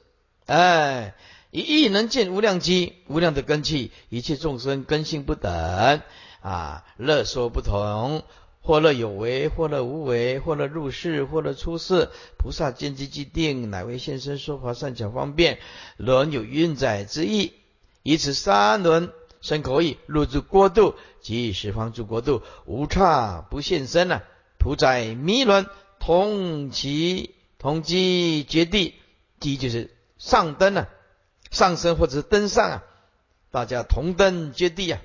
[0.45, 1.16] 哎，
[1.56, 6.01] 以意能见无量机，无量的根器，一切众生根性不等
[6.41, 8.24] 啊，乐说不同，
[8.60, 12.10] 或乐有为，或乐无为，或乐入世，或乐出世。
[12.38, 15.60] 菩萨见机即定，乃为现身说法，善巧方便，
[15.95, 17.53] 轮有运载之意，
[18.03, 19.12] 以此三轮。
[19.41, 24.24] 身口意入住国度及十方诸国度，无差不现身啊！
[24.58, 25.68] 屠宰弥轮
[25.99, 28.95] 同其同机绝地，
[29.39, 30.89] 机就是上登啊，
[31.56, 32.84] 上升或者是登上啊，
[33.49, 35.01] 大家同登绝地啊。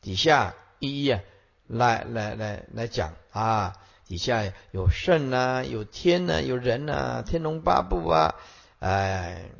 [0.00, 1.20] 底下一一啊，
[1.66, 3.76] 来来来来讲啊，
[4.06, 8.34] 底下有圣啊，有天啊，有人啊，天龙八部啊，
[8.80, 9.50] 哎，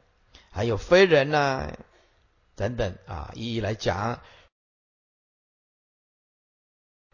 [0.51, 1.71] 还有非人呐。
[2.57, 4.21] 等等啊，一一来讲。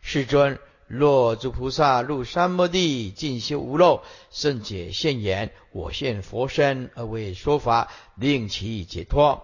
[0.01, 9.43] 世尊，若诸菩萨入三摩地，进修无漏，甚解现言，我现佛身而为说法，令其解脱。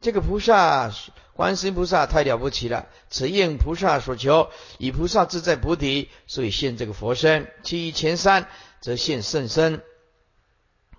[0.00, 0.92] 这个菩萨，
[1.32, 7.50] 观世音菩萨太了不起了，此应菩萨所求，以菩萨自在菩提，所以现这个佛身。
[7.62, 8.46] 其余前三
[8.80, 9.82] 则现圣身，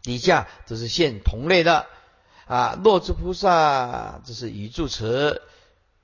[0.02, 1.86] 底下则是现同类的。
[2.46, 5.42] 啊，若诸菩萨，这是语助词。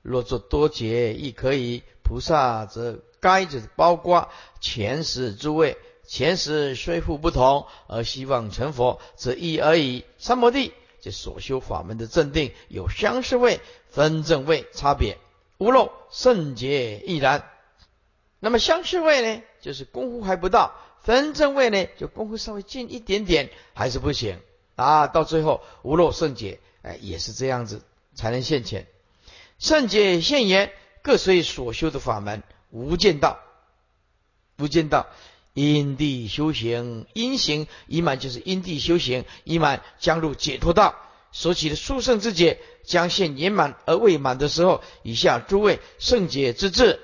[0.00, 1.82] 若作多劫亦可以。
[2.06, 4.28] 菩萨则该就是包括
[4.60, 10.04] 前世诸位，前世虽复不同，而希望成佛，则一而已。
[10.18, 15.16] 三摩地这所修法门的正定有相似位、分正位差别，
[15.56, 17.48] 无漏圣洁亦然。
[18.40, 24.38] 那么相似位呢，就是功夫还不到；分正位呢，就功夫稍微近一点点，还是不行。
[24.76, 27.80] 啊，到最后无漏圣解，哎，也是这样子
[28.14, 28.86] 才能现前。
[29.58, 30.70] 圣解现言，
[31.00, 32.42] 各随所修的法门，
[32.74, 33.38] 无间道，
[34.58, 35.06] 无间道，
[35.52, 40.96] 因地修行，因行已满，就是因地修行已满，将入解脱道。
[41.30, 46.98] 所起的殊胜之解，将现圆满而未满的时候，以下诸位圣解之智，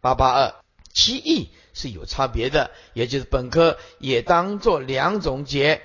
[0.00, 0.54] 八八二，
[0.92, 5.82] 其意是有差别的，也就是本科也当做两种解。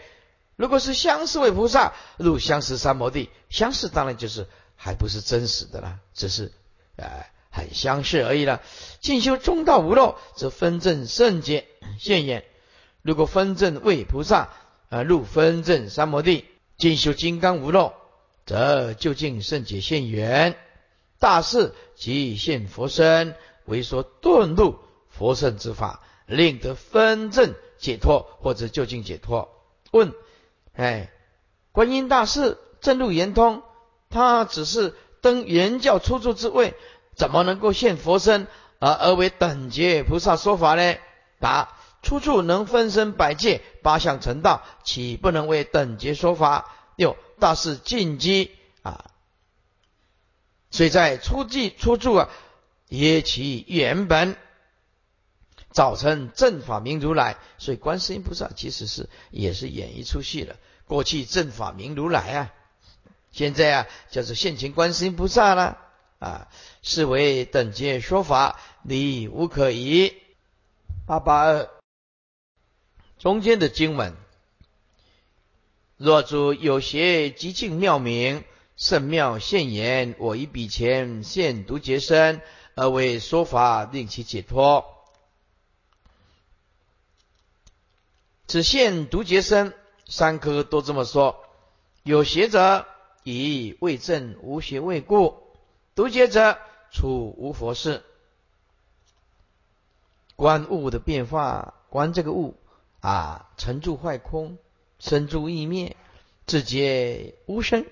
[0.56, 6.52] 如果是相似为菩萨入相似三摩地，相似当然就是还不是真实的了，只是
[6.98, 8.62] 呃很相似而已了。
[9.02, 11.68] 进修中道无漏，则分正圣解
[12.00, 12.46] 现眼。
[13.04, 14.50] 如果分正为菩萨
[14.90, 16.46] 啊入分正三摩地。
[16.78, 17.94] 进修金刚无漏，
[18.48, 20.58] 则究竟圣解现缘，
[21.20, 23.36] 大事即现佛身，
[23.66, 29.48] 为说顿入佛圣之法，令得分正解脱，或者究竟解脱。
[29.92, 30.12] 问：
[30.74, 31.12] 哎，
[31.72, 33.62] 观音大士正入圆通，
[34.10, 36.74] 他只是登圆教初住之位，
[37.16, 38.48] 怎么能够现佛身
[38.80, 40.96] 而而为等觉菩萨说法呢？
[41.40, 41.76] 答。
[42.04, 46.74] 出处能分身百界八相成道，岂不能为等觉说法？
[46.96, 49.12] 六大事进击啊！
[50.72, 52.30] 所以在初记初住啊，
[52.90, 54.36] 耶其原本
[55.70, 60.56] 早成正法明如来，所以观世音菩萨其实是也是演一出戏了。
[60.88, 62.52] 过去正法明如来啊，
[63.32, 65.78] 现在啊叫做现前观世音菩萨了，
[66.22, 66.48] 啊
[66.84, 70.14] 是为等觉说法，理无可疑。
[71.08, 71.68] 八八二。
[73.18, 74.16] 中间的经文，
[75.98, 78.44] 若诸有邪极尽妙明，
[78.78, 82.42] 圣妙现言，我以彼前现独觉身，
[82.76, 84.86] 而为说法令其解脱。
[88.48, 89.74] 此现独觉身，
[90.06, 91.44] 三科都这么说。
[92.04, 92.86] 有邪者
[93.24, 95.41] 以未证无邪未故，
[96.02, 96.58] 独觉者
[96.90, 98.02] 处无佛事。
[100.36, 102.56] 观物的变化，观这个物。
[103.02, 104.58] 啊，成住坏空，
[104.98, 105.96] 生住意灭，
[106.48, 107.86] 自觉无生，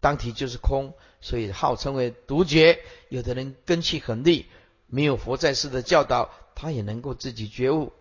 [0.00, 0.92] 当体就是空，
[1.22, 2.80] 所以号称为独觉。
[3.08, 4.44] 有的人根气很利，
[4.86, 7.94] 没有佛在世的教导，他也能够自己觉悟。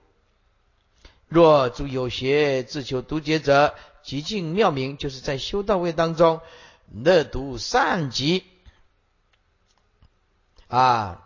[1.29, 6.41] 若诸有邪自求独觉者，极尽妙明，就是在修道位当中
[6.91, 8.43] 乐读善极
[10.73, 11.23] 啊，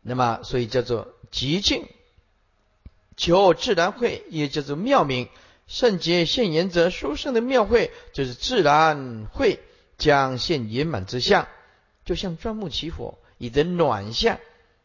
[0.00, 1.86] 那么所以叫做极尽。
[3.14, 5.28] 求自然会，也叫做妙明
[5.66, 9.60] 圣洁现言者，殊胜的妙会就是自然会
[9.98, 11.46] 将现圆满之相，
[12.06, 14.38] 就像钻木起火，你的暖相，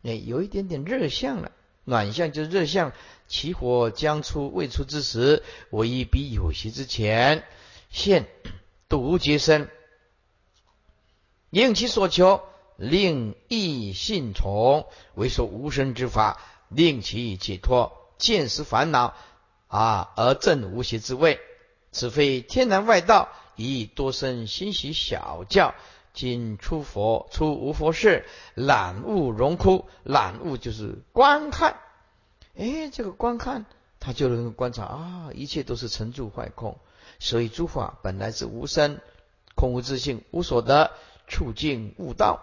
[0.04, 1.54] 哎，有一点点热相了。
[1.86, 2.92] 暖相就是热相，
[3.30, 7.46] 起火将出未出之时，我以彼有习之前
[7.90, 8.28] 现
[8.90, 9.70] 独觉身，
[11.50, 12.44] 应其所求，
[12.78, 17.94] 令异信从，为说无生之法，令其解脱。
[18.18, 19.14] 见识烦恼
[19.68, 21.40] 啊，而正无邪之位，
[21.92, 25.76] 此非天然外道，以多生欣喜小教。
[26.14, 31.78] 今出佛出无佛事，览物荣枯，览物就是观看。
[32.58, 33.66] 哎，这个观看，
[34.00, 36.78] 他就能够观察啊，一切都是成住坏空。
[37.20, 39.02] 所以诸法本来是无生，
[39.56, 40.92] 空无自性，无所得，
[41.28, 42.40] 处境悟道。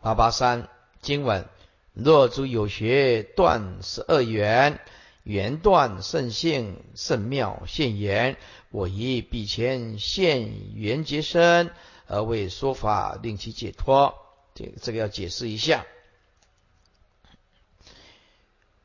[0.00, 0.68] 八八三
[1.00, 1.46] 经文。
[1.92, 4.80] 若诸有学断十二缘，
[5.22, 8.36] 缘断圣性圣妙现言，
[8.70, 11.70] 我以彼前现缘结身，
[12.06, 14.14] 而为说法令其解脱。
[14.54, 15.84] 这个这个要解释一下。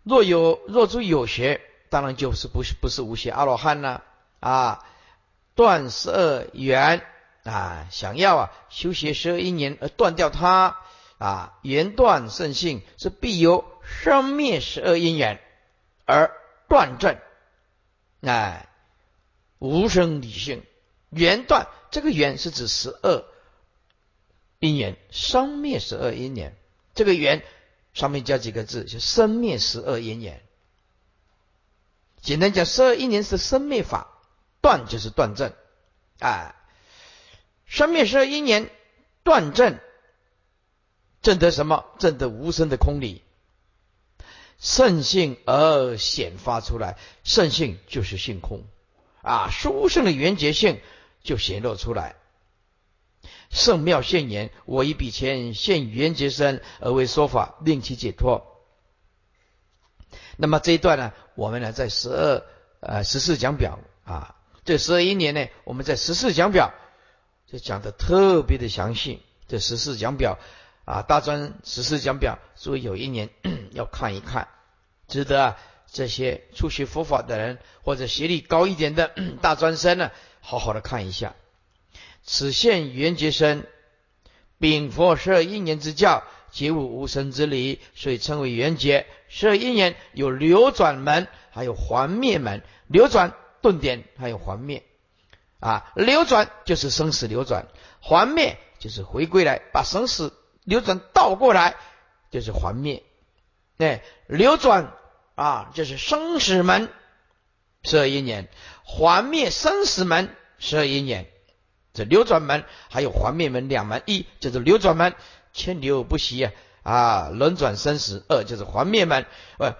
[0.04, 4.04] 若有若诸有学，当然就是不是不是无邪阿罗汉了
[4.40, 4.86] 啊！
[5.56, 7.02] 断十二缘
[7.44, 10.78] 啊，想要啊修学十二因缘而断掉它。
[11.18, 15.40] 啊，言断圣性是必由生灭十二因缘
[16.06, 16.32] 而
[16.68, 17.18] 断正，
[18.22, 18.68] 哎，
[19.60, 20.64] 无生理性
[21.10, 23.24] 缘断，这个缘是指十二
[24.60, 26.54] 因缘生灭十二因缘，
[26.94, 27.46] 这个缘
[27.94, 30.44] 上面加几个字，就生灭十二因缘。
[32.22, 34.10] 简单讲，十二因缘是生灭法，
[34.62, 35.54] 断就是断正，
[36.20, 36.56] 哎，
[37.66, 38.70] 生灭十二因缘
[39.24, 39.80] 断正。
[41.26, 41.84] 证得什么？
[41.98, 43.24] 证得无声的空理，
[44.60, 47.00] 圣性而显发出来。
[47.24, 48.64] 圣性就是性空
[49.24, 50.80] 啊，殊胜的圆觉性
[51.24, 52.16] 就显露出来。
[53.50, 58.46] 圣妙现言，我以彼前现圆觉身而为说法，令其解脱。
[60.38, 62.46] 那么这一段呢，我们呢在十二
[62.82, 64.36] 呃十四讲表啊。
[64.64, 66.72] 这十二一年呢，我们在十四讲表
[67.48, 69.24] 就讲的特别的详细。
[69.48, 70.38] 这十四讲表
[70.86, 73.30] 啊，大专十四讲表，所以有一年
[73.74, 74.48] 要看一看，
[75.08, 75.58] 值得啊
[75.92, 79.12] 这些初学佛法的人或者学历高一点的
[79.42, 80.12] 大专生呢，
[80.42, 81.36] 好好的看一下。
[82.24, 83.68] 此现缘觉身，
[84.60, 89.06] 禀佛十二因缘之教，皆无无生之理，所以称为缘觉。
[89.28, 92.64] 十二因缘有流转门，还有还灭门。
[92.88, 93.34] 流转。
[93.62, 94.84] 顿点还有还灭
[95.60, 97.66] 啊，流转就是生死流转，
[98.00, 100.32] 还灭就是回归来，把生死
[100.66, 101.76] 流转倒过来
[102.32, 103.04] 就是还灭。
[103.78, 104.92] 哎，流转
[105.36, 106.90] 啊，就是生死门
[107.84, 108.50] 十二因缘，
[108.84, 111.30] 还灭生死门十二因缘。
[111.94, 115.16] 这流转门还有还灭门两门，一就是流转门，
[115.54, 116.52] 千流不息啊
[116.84, 119.26] 啊，轮转生死；二就是还灭门，
[119.60, 119.76] 呃，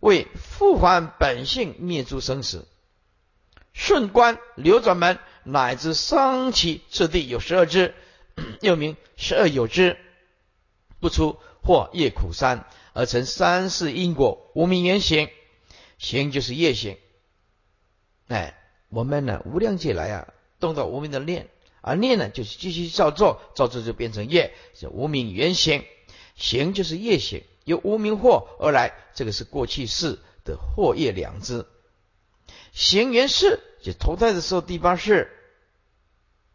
[0.00, 2.66] 为复还本性，灭诸生死。
[3.72, 7.94] 顺观流转门乃至三起次第有十二支，
[8.60, 9.96] 又名十二有支，
[11.00, 15.28] 不出或业苦三，而成三世因果无名缘行，
[15.98, 16.96] 行就是业行。
[18.28, 18.56] 哎，
[18.90, 21.48] 我们呢无量劫来啊，动到无名的念，
[21.80, 25.84] 而念呢就是继续照做，照做就变成业，是无名缘行，
[26.36, 31.66] 行就是业行，由无名惑而来，这个是过去世的惑业两支。
[32.72, 35.28] 行缘世就投胎的时候第八世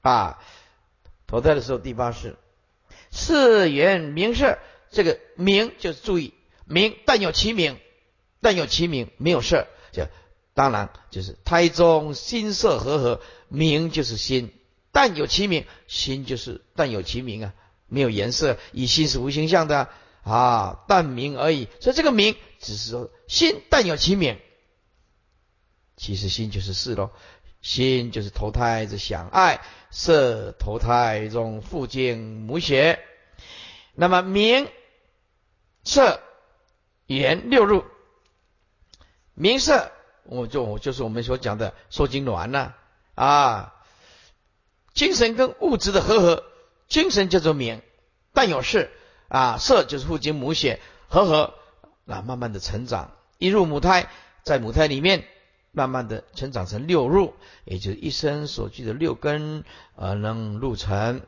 [0.02, 0.40] 啊，
[1.28, 2.38] 投胎的时候第八世，
[3.16, 4.60] 四缘名色，
[4.92, 6.34] 这个名就是注意
[6.66, 7.80] 名，但有其名，
[8.42, 10.06] 但有其名，没有色，就
[10.54, 14.52] 当然就是胎中心色和合，名就是心，
[14.92, 17.54] 但有其名，心就是但有其名啊，
[17.88, 19.88] 没有颜色，以心是无形象的
[20.24, 24.38] 啊，但名而已，所以这个名只是说心但有其名。
[25.98, 27.12] 其实心就是事喽，
[27.66, 29.60] 心就是投胎之想爱，
[29.90, 33.00] 色投胎中父精母血。
[33.96, 34.68] 那么名
[35.84, 36.22] 色
[37.08, 37.84] 言六入，
[39.34, 39.92] 名色
[40.26, 42.76] 我就就是我们所讲的受精卵呢
[43.16, 43.74] 啊，
[44.94, 46.44] 精神跟物质的合合，
[46.88, 47.82] 精神叫做名，
[48.32, 48.92] 但有事
[49.28, 51.56] 啊，色就是父精母血合合，
[52.04, 54.08] 那慢慢的成长，一入母胎，
[54.44, 55.28] 在母胎里面。
[55.76, 57.34] 慢慢的成长成六入，
[57.66, 59.66] 也就是一生所具的六根
[59.96, 61.22] 而能入成。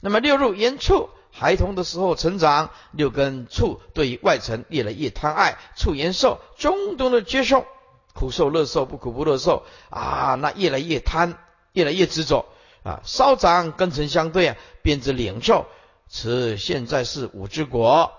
[0.00, 7.64] 那么六入言处，孩童的时候成长，六根处对于外层越来越贪爱，处言受中东的接受，
[8.12, 11.38] 苦受乐受不苦不乐受啊，那越来越贪，
[11.72, 12.46] 越来越执着
[12.82, 15.66] 啊，稍长根尘相对啊，变之领受，
[16.08, 18.12] 此现在是五之果，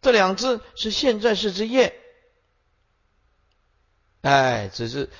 [0.00, 1.94] 这两只是现在世之业。
[4.22, 5.10] 哎，只是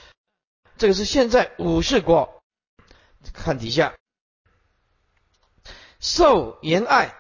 [0.79, 2.43] 这个是现在五世国，
[3.33, 3.95] 看底下
[6.01, 7.15] 受言爱，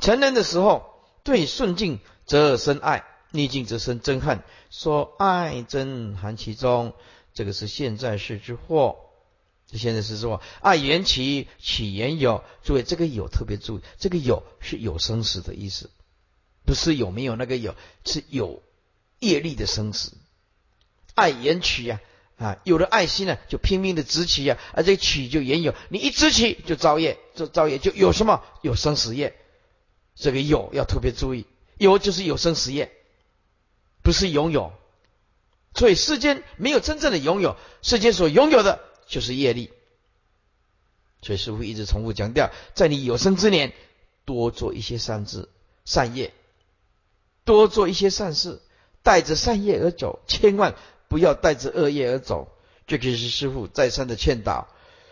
[0.00, 4.42] 成人的时候对顺境则生爱，逆境则生憎恨。
[4.70, 6.94] 说爱真含其中，
[7.34, 8.96] 这个是现在世之祸。
[9.74, 12.44] 现在是说爱缘起，起缘有。
[12.62, 15.90] 诸位，这个有特别注意，这个有是有生死的意思，
[16.64, 18.62] 不是有没有那个有，是有
[19.18, 20.12] 业力的生死。
[21.14, 22.00] 爱言取呀，
[22.38, 28.42] 啊，有了爱心呢，就拼命的执起呀，而这个取就言有，你一执起就造业，就造业就有什么？
[28.62, 29.36] 有生死业，
[30.14, 31.46] 这个有要特别注意，
[31.78, 32.92] 有就是有生死业，
[34.02, 34.72] 不是拥有，
[35.74, 39.70] 所以世间没有真正的拥有，世间所拥有的就是业力，
[41.20, 43.72] 所以师父一直重复强调，在你有生之年，
[44.24, 45.48] 多做一些善事、
[45.84, 46.32] 善业，
[47.44, 48.60] 多做一些善事，
[49.02, 50.74] 带着善业而走，千万。
[51.12, 52.48] 不要带着恶业而走，
[52.86, 54.66] 这就是师傅再三的劝导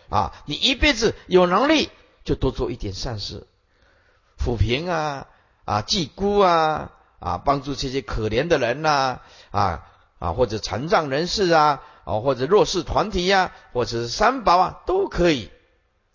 [0.09, 0.33] 啊！
[0.47, 1.91] 你一辈子有能力
[2.23, 3.45] 就多做一点善事，
[4.35, 5.27] 抚平啊
[5.63, 9.19] 啊济孤啊啊帮助这些可怜的人呐
[9.51, 9.83] 啊
[10.17, 15.51] 啊或者残障人士啊啊或者弱势团体呀或者是三宝啊都可以，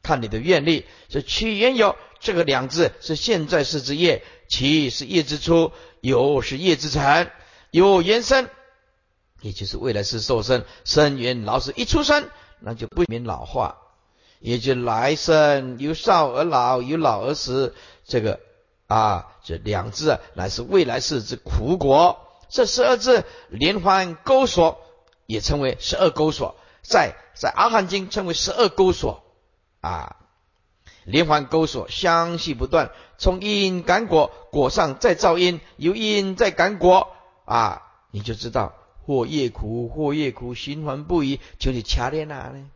[0.02, 0.84] 看你的愿力。
[1.08, 5.70] 这取缘有这个两字是现在世之业，其是业之初，
[6.00, 7.30] 有是业之成，
[7.70, 8.50] 有延伸。
[9.40, 12.28] 也就是未来是受生生缘老死一出生，
[12.60, 13.78] 那就不免老化，
[14.40, 17.74] 也就来生由少而老，由老而死。
[18.04, 18.40] 这个
[18.86, 22.18] 啊，这两字啊，乃是未来世之苦果。
[22.48, 24.80] 这十二字连环钩锁，
[25.26, 29.24] 也称为十二钩锁，在在阿含经称为十二钩锁
[29.80, 30.16] 啊。
[31.04, 37.08] 连环钩锁相续不断，从因感果，果上再造因，由因再感果
[37.44, 38.74] 啊，你就知道。
[39.06, 42.68] 或业苦，或业苦，循环不已，就是掐练哪呢？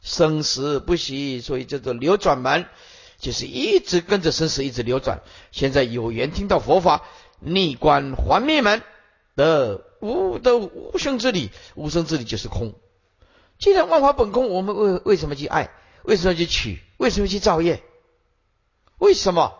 [0.00, 2.66] 生死不息，所以叫做流转门，
[3.20, 5.22] 就是一直跟着生死一直流转。
[5.52, 7.04] 现在有缘听到佛法，
[7.38, 8.82] 逆观还灭门
[9.36, 12.74] 的无的无生之理，无生之理就是空。
[13.58, 15.70] 既然万法本空，我们为为什么去爱？
[16.02, 16.80] 为什么去取？
[16.96, 17.80] 为什么去造业？
[18.98, 19.54] 为什么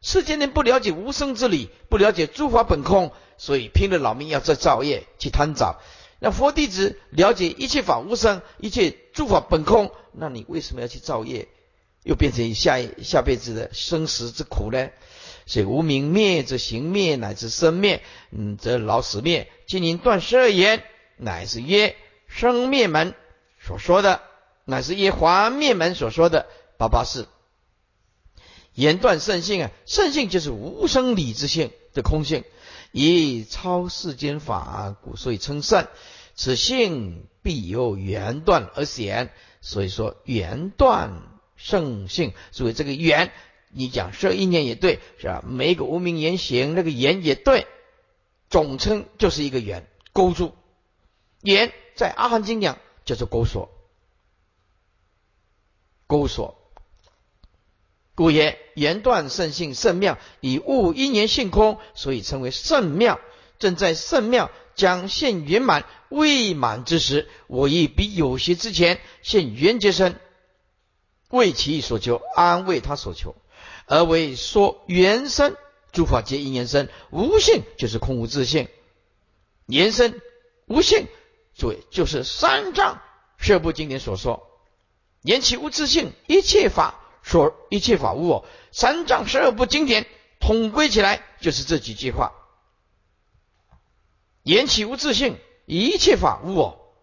[0.00, 5.80] 世间人不了解无生之理，不了解诸法本空，所以拼了老命要在造业去贪找？
[6.20, 11.48] 那佛弟子了解一切法无生，一切诸法本空，那你为什么要去造业，
[12.04, 14.90] 又变成下下辈子的生死之苦呢？
[15.44, 19.50] 所以无明灭则行灭，乃至生灭，嗯，则老死灭。
[19.66, 20.84] 今年断十二言，
[21.16, 21.96] 乃是曰
[22.28, 23.12] 生灭门
[23.60, 24.22] 所说的，
[24.64, 26.46] 乃是曰华灭门所说的
[26.78, 27.26] 八八四。
[28.72, 32.44] 言断圣性啊，圣性就是无生理之性的空性。
[32.92, 35.88] 以超世间法，故所以称圣。
[36.34, 39.30] 此性必由缘断而显，
[39.60, 41.22] 所以说缘断
[41.56, 42.32] 圣性。
[42.52, 43.32] 所以这个缘，
[43.70, 45.42] 你讲设一念也对，是吧？
[45.46, 47.66] 每一个无名言行，那个言也对，
[48.48, 50.54] 总称就是一个缘勾住。
[51.42, 53.70] 缘在阿含经讲叫做勾锁，
[56.06, 56.61] 勾锁。
[58.14, 63.18] 故曰：言断圣性甚妙，以悟因缘性空，所以称为圣妙。
[63.58, 70.18] 正在圣妙将现圆满未满之时，我亦比有些之前现缘觉身，
[71.30, 73.34] 为其所求，安慰他所求，
[73.86, 75.56] 而为说原生
[75.92, 78.68] 诸法皆因缘生，无性就是空无自性，
[79.66, 80.20] 缘生
[80.66, 81.06] 无性，
[81.54, 83.00] 所以就是三藏
[83.38, 84.46] 十部经典所说，
[85.22, 86.98] 言其无自性，一切法。
[87.22, 90.06] 说一切法无我，三藏十二部经典
[90.40, 92.32] 统归起来就是这几句话：
[94.42, 96.94] 言起无自性，一切法无我，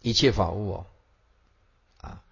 [0.00, 0.86] 一切法无我
[1.98, 2.22] 啊。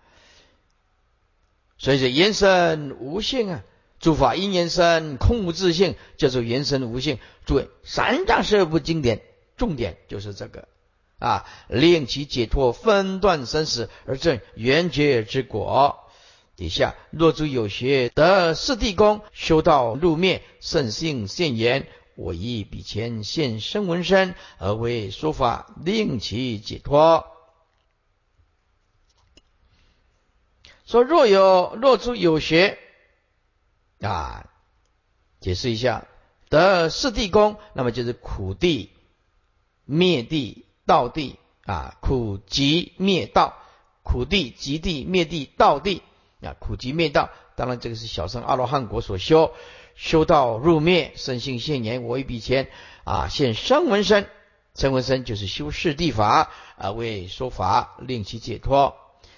[1.77, 3.63] 所以说，言生无性啊，
[4.01, 7.19] 诸法因缘生，空无自性，叫做言生无性。
[7.45, 9.21] 诸位，三藏十二部经典
[9.59, 10.67] 重点就是这个
[11.19, 15.99] 啊，令其解脱，分断生死，而证圆觉之果。
[16.55, 27.27] 底下若诸有学得四谛功，修道入灭，圣性现言，我亦比前现身闻身，而为说法，令其解脱。
[30.85, 32.79] 说若有若诸有学
[34.01, 34.51] 啊，
[35.41, 36.07] 解释一下
[36.51, 38.91] 得四谛功，那么就是苦地、
[39.87, 43.57] 灭地、道地啊，苦集灭道，
[44.03, 46.03] 苦地、极地、灭地、道地。
[46.43, 49.53] 啊，苦集灭道，当然这个是小乘阿罗汉果所修，
[49.95, 52.69] 修道入灭，生性现言，我一笔钱
[53.05, 54.27] 啊，现声闻身，
[54.75, 58.97] 声闻身就是修世地法啊，为说法令其解脱。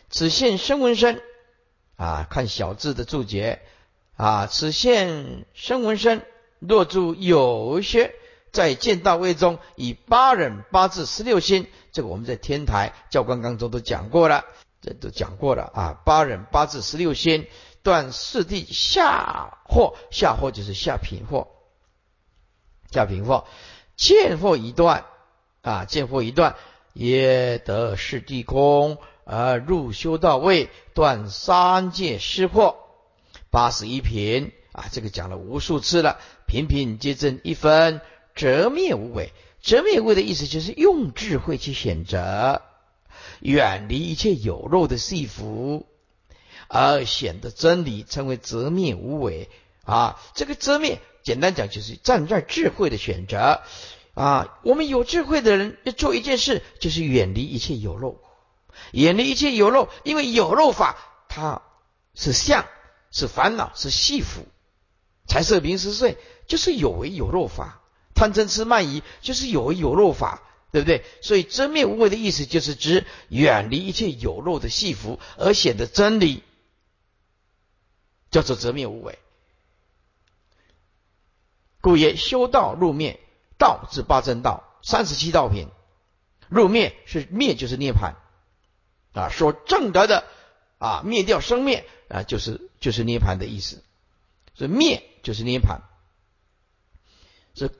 [0.09, 1.21] 此现声闻身
[1.97, 3.61] 啊，看小字的注解
[4.17, 6.23] 啊，此现声闻身，
[6.61, 8.15] 若住有些
[8.51, 14.45] 在见道位中，以八忍八字十六心，这个我们在天台教官当中都讲过了。
[14.85, 17.47] 这都讲过了啊，八忍八字十六仙
[17.83, 21.47] 断四地下惑，下惑就是下品惑，
[22.91, 23.45] 下品惑
[23.97, 25.07] 见惑一段
[25.63, 26.57] 啊，见惑一段
[26.93, 32.75] 也得是地空而入修道位，断三界失惑，
[33.51, 38.03] 八十一品啊，这个讲了无数次了，品品皆正一分，
[38.35, 39.33] 折灭无为，
[39.63, 42.61] 折灭无为的意思就是用智慧去选择。
[43.45, 45.87] 远离一切有肉的戏服，
[46.67, 49.51] 而显得真理称为则灭无为
[49.85, 50.19] 啊！
[50.35, 53.61] 这个则灭，简单讲就是站在智慧的选择
[54.15, 54.59] 啊！
[54.63, 58.19] 我们有智慧的人要做一件事，就是远离一切有肉，
[58.93, 60.97] 远离一切有肉，因为有肉法
[61.29, 61.61] 它
[62.15, 62.65] 是相，
[63.11, 64.47] 是烦恼，是戏服，
[65.27, 66.17] 财色名食睡
[66.47, 67.83] 就是有为有肉法，
[68.15, 70.41] 贪嗔痴慢疑就是有为有肉法。
[70.75, 71.05] 对不对？
[71.21, 76.43] 所以真灭无为的意思就是指远离一切有漏的戏服，而显得真理，
[78.33, 79.21] 叫做真灭无为。
[81.81, 83.21] 故曰修道入灭，
[83.57, 85.69] 道至八正道，三十七道品。
[86.49, 88.17] 入灭是灭就是涅盘
[89.13, 90.25] 啊，说正德的
[90.79, 93.85] 啊，灭掉生灭啊，就是就是涅盘的意思。
[94.57, 95.83] 所以灭就是涅盘，
[97.55, 97.71] 是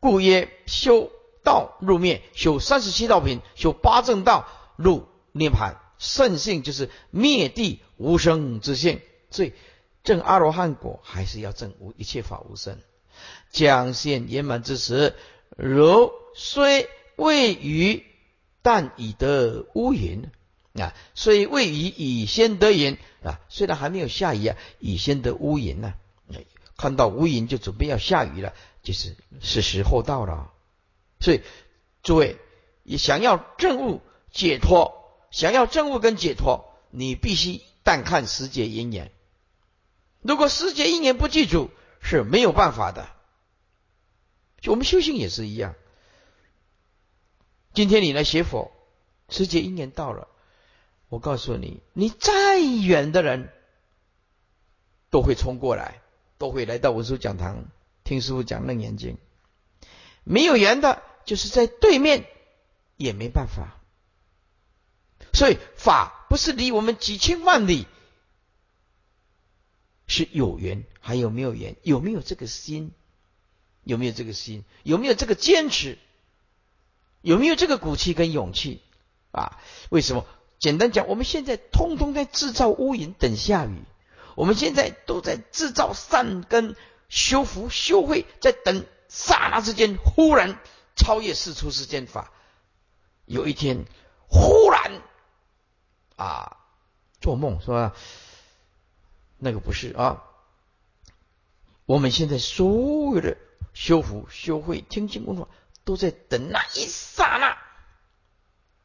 [0.00, 1.10] 故曰修。
[1.42, 9.00] 道入灭，修三十七道品，修八正道入涅盘，圣性就是灭地无生之性。
[9.30, 9.52] 所以
[10.02, 12.78] 证阿罗汉果还是要证无一切法无生，
[13.50, 15.14] 将现圆满之时，
[15.56, 18.04] 如虽未于，
[18.62, 20.28] 但已得乌云
[20.74, 20.94] 啊！
[21.14, 23.40] 虽未于，已先得云啊！
[23.48, 25.94] 虽然还没有下雨啊，已先得乌云呢。
[26.76, 30.50] 看到乌云就准备要下雨了，就是是时候到了。
[31.20, 31.42] 所以
[32.02, 32.38] 诸位，
[32.82, 34.00] 你想要证悟
[34.32, 39.12] 解脱，想要证悟跟解脱，你必须但看时节因缘。
[40.22, 43.08] 如果时节因缘不记住，是没有办法的。
[44.60, 45.74] 就我们修行也是一样。
[47.72, 48.72] 今天你来学佛，
[49.28, 50.28] 时节因缘到了，
[51.08, 53.52] 我告诉你，你再远的人
[55.10, 56.00] 都会冲过来，
[56.36, 57.66] 都会来到文殊讲堂
[58.04, 59.18] 听师傅讲楞严经。
[60.24, 62.26] 没有缘的，就是在对面，
[62.96, 63.76] 也没办法。
[65.32, 67.86] 所以法不是离我们几千万里，
[70.06, 71.76] 是有缘，还有没有缘？
[71.82, 72.92] 有没有这个心？
[73.84, 74.64] 有没有这个心？
[74.82, 75.98] 有没有这个坚持？
[77.22, 78.82] 有没有这个骨气跟勇气？
[79.30, 79.60] 啊？
[79.90, 80.26] 为什么？
[80.58, 83.82] 简单讲，我们现在通通在制造乌云等下雨，
[84.34, 86.76] 我们现在都在制造善根
[87.08, 90.60] 修福修慧，在等刹那之间，忽然
[91.00, 92.30] 超越世出世间法。
[93.24, 93.86] 有一天，
[94.28, 95.02] 忽然
[96.16, 96.58] 啊，
[97.20, 97.92] 做梦说
[99.38, 100.22] 那个不是啊，
[101.86, 103.36] 我们现在所有的。
[103.72, 105.46] 修福、修慧、听经闻法，
[105.84, 107.56] 都在等那一刹那，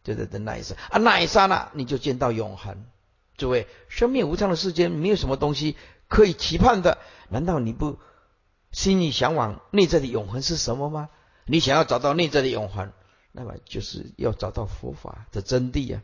[0.03, 2.85] 就在等那一刹啊，那一刹那你就见到永恒。
[3.35, 5.75] 诸位，生命无常的世间，没有什么东西
[6.07, 6.99] 可以期盼的。
[7.29, 7.97] 难道你不
[8.71, 11.09] 心里向往内在的永恒是什么吗？
[11.45, 12.91] 你想要找到内在的永恒，
[13.31, 16.01] 那么就是要找到佛法的真谛呀。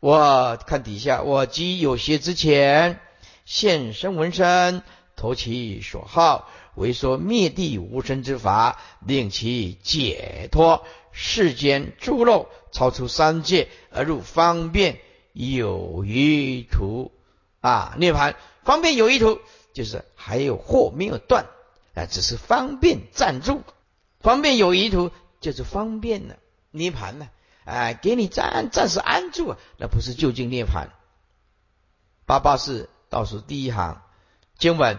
[0.00, 3.00] 我看底下，我即有些之前
[3.44, 4.82] 现身闻声，
[5.16, 6.50] 投其所好。
[6.74, 14.98] 为说灭地无生之法，令其解脱世间诸漏，超出三界而入方便
[15.32, 17.12] 有余途
[17.60, 17.94] 啊！
[17.98, 18.34] 涅盘
[18.64, 19.38] 方便有余途，
[19.72, 21.46] 就是还有货没有断
[21.94, 23.62] 啊，只是方便暂住。
[24.24, 26.34] 方便有余途就是方便呢
[26.72, 27.28] 涅盘呢，
[27.64, 30.88] 哎，给你暂暂时安住，那不是究竟涅盘。
[32.24, 34.02] 八八四倒数第一行
[34.58, 34.98] 经文。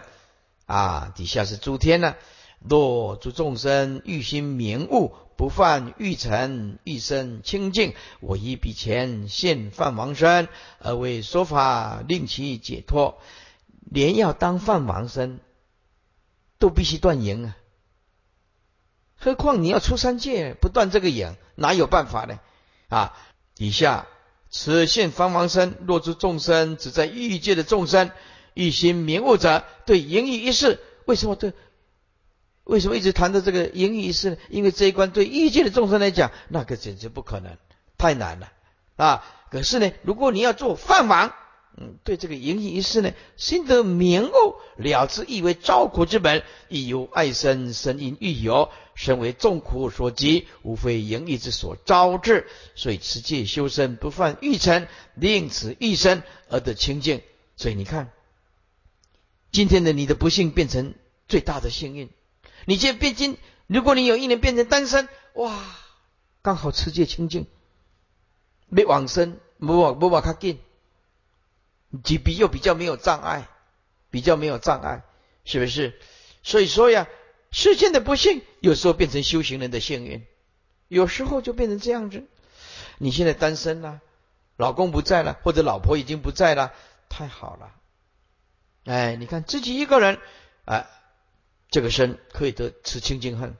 [0.66, 2.14] 啊，底下是诸天呢。
[2.60, 10.48] 若诸众生欲心明悟，不犯欲尘，欲生清净，我以彼前现梵王身，
[10.80, 13.20] 而为说法，令其解脱。
[13.80, 15.38] 连要当梵王身，
[16.58, 17.56] 都必须断淫啊！
[19.18, 22.38] 何况你要出三界，不断这个眼，哪有办法呢？
[22.88, 23.16] 啊，
[23.54, 24.06] 底下
[24.50, 28.10] 此现方王身，若诸众生只在欲界的众生。
[28.54, 31.52] 一心明悟者，对淫欲一事，为什么对？
[32.64, 34.36] 为什么一直谈到这个淫欲一事呢？
[34.48, 37.58] 因为这一关对欲界的众生来讲，那个简直不可能，
[37.98, 38.50] 太难了
[38.96, 39.24] 啊！
[39.50, 41.34] 可是呢，如果你要做饭王，
[41.76, 57.20] 嗯，对这个淫欲一事呢，心得明悟了之，亦为招苦之本，亦由爱生，生因欲有，身为众苦所及，无非淫欲之所招致，所以持戒修身，不犯欲尘，令此欲身而得清净。
[57.56, 58.10] 所以你看。
[59.52, 60.92] 今天的你的不幸变成
[61.28, 62.10] 最大的幸运。
[62.66, 65.64] 你现在变今，如果你有一年变成单身，哇，
[66.42, 67.46] 刚好持戒清净，
[68.68, 70.58] 没往生，不往不往他近，
[72.02, 73.48] 比比又比较没有障碍，
[74.10, 75.02] 比较没有障碍，
[75.44, 75.98] 是不是？
[76.42, 77.08] 所以说呀，
[77.50, 80.26] 世间的不幸有时候变成修行人的幸运，
[80.88, 82.24] 有时候就变成这样子。
[82.98, 84.00] 你现在单身了，
[84.56, 86.72] 老公不在了，或者老婆已经不在了，
[87.08, 87.72] 太好了。
[88.84, 90.18] 哎，你看自己一个人，
[90.64, 90.86] 哎，
[91.70, 93.56] 这个身可以得此清净恨，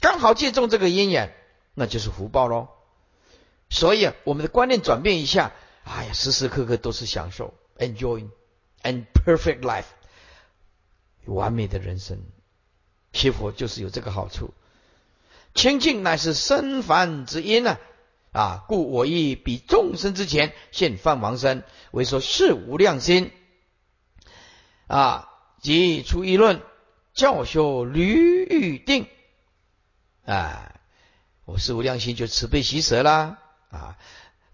[0.00, 1.34] 刚好借重这个因缘，
[1.74, 2.68] 那就是福报喽。
[3.68, 5.52] 所以啊，我们的观念转变一下，
[5.84, 8.28] 哎呀，时时刻刻都是享受 enjoy
[8.82, 9.86] and perfect life，
[11.24, 12.22] 完美的人生。
[13.12, 14.54] 学佛就是有这个好处，
[15.54, 17.80] 清净乃是生凡之因啊！
[18.32, 23.32] 啊，故我亦比众生之前现梵王身，为说是无量心。
[24.86, 25.28] 啊，
[25.60, 26.62] 即出一论
[27.12, 29.08] 教修驴欲定
[30.24, 30.80] 啊，
[31.44, 33.38] 我是无量心就慈悲喜舍啦
[33.70, 33.98] 啊，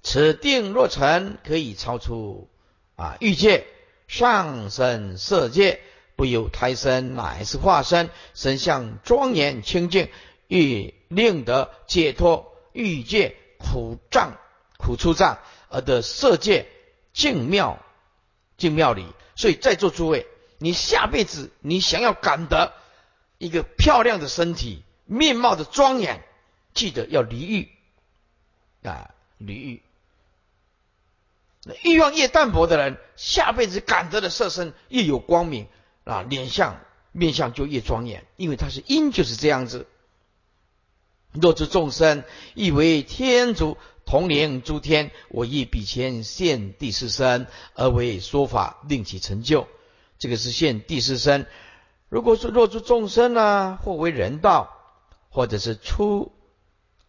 [0.03, 2.49] 此定若成，可以超出
[2.97, 3.67] 啊欲界
[4.09, 5.81] 上身色界，
[6.17, 10.09] 不由胎生，乃是化身，身相庄严清净，
[10.49, 14.37] 欲令得解脱欲界苦障
[14.79, 15.39] 苦出障，
[15.69, 16.67] 而得色界
[17.13, 17.79] 净妙
[18.57, 19.07] 净妙理。
[19.35, 20.27] 所以在座诸位，
[20.59, 22.73] 你下辈子你想要感得
[23.39, 26.23] 一个漂亮的身体，面貌的庄严，
[26.73, 27.69] 记得要离欲
[28.83, 29.83] 啊，离欲。
[31.83, 35.67] 欲望越淡薄的人，下辈子感得的色身越有光明
[36.05, 36.81] 啊，脸相
[37.13, 39.87] 面相就越庄严，因为他是因，就是这样子。
[41.33, 42.23] 若知众生
[42.55, 49.67] 亦为天主同灵诸天，我亦比前现第四身而为说法，令其成就。
[50.19, 51.47] 这个是现第四身。
[52.09, 54.73] 如果说若诸众生呢，或为人道，
[55.29, 56.33] 或者是初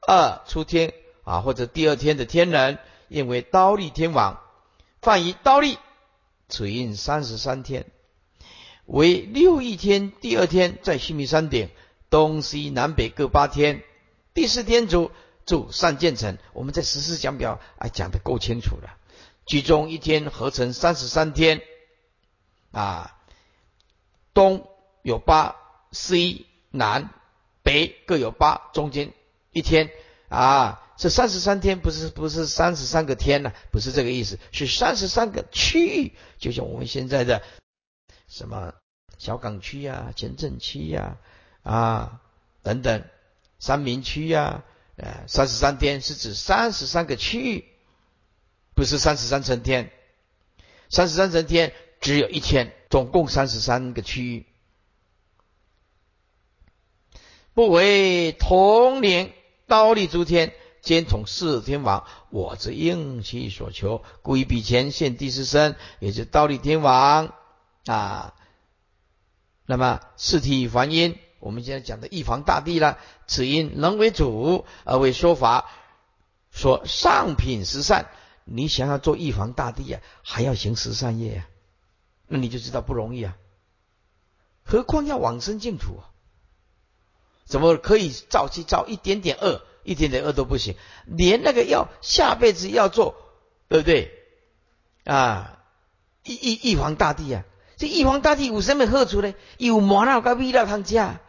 [0.02, 0.94] 二出天
[1.24, 4.42] 啊，或者第二天的天人，因为刀立天王。
[5.02, 5.78] 犯以刀立，
[6.50, 7.86] 此因三十三天，
[8.86, 10.12] 为六一天。
[10.12, 11.70] 第二天在须弥山顶，
[12.10, 13.84] 东西南北各八天。
[14.34, 15.12] 第四天主
[15.46, 16.38] 住善建成。
[16.54, 18.98] 我们在十四讲表啊讲的够清楚了。
[19.46, 21.62] 其中一天合成三十三天
[22.72, 23.18] 啊，
[24.34, 24.68] 东
[25.04, 25.56] 有八，
[25.92, 27.10] 西南
[27.64, 29.14] 北各有八，中间
[29.52, 29.90] 一天
[30.28, 30.84] 啊。
[30.98, 33.54] 这三十三天不是不是三十三个天呢？
[33.72, 37.44] 不是这个意思，是三十三个区域，就像我们现在的
[38.28, 38.74] 什么
[39.20, 41.18] 小港区呀、前镇区呀
[41.62, 42.22] 啊
[42.64, 43.04] 等等，
[43.60, 44.64] 三明区呀，
[44.96, 47.66] 呃，三十三天是指三十三个区域，
[48.74, 49.92] 不是三十三层天。
[50.90, 54.46] 三十三层天只有一天，总共三十三个区域，
[57.54, 59.32] 不为同年
[59.68, 60.54] 刀立诸天。
[60.88, 67.34] 兼统四天王，我之应其所求，故以比前现第四身，也是道立天王
[67.88, 68.34] 啊。
[69.66, 75.70] 那么四体凡音，我们现在讲的一房大帝了，此因能为主而为说法，
[76.52, 78.10] 说上品十善。
[78.46, 81.50] 你想要做一房大帝啊，还要行十善业啊，
[82.28, 83.36] 那你就知道不容易啊。
[84.64, 86.08] 何况要往生净土啊，
[87.44, 89.62] 怎么可以造去造一点点恶？
[89.88, 90.76] 一点点饿都不行，
[91.06, 93.16] 连那个要下辈子要做，
[93.70, 94.12] 对不对？
[95.06, 95.64] 啊，
[96.26, 97.46] 一一一皇大帝啊，
[97.78, 99.34] 这一皇大帝有什么好处呢？
[99.58, 101.22] 有麻辣跟味道汤吃，啊，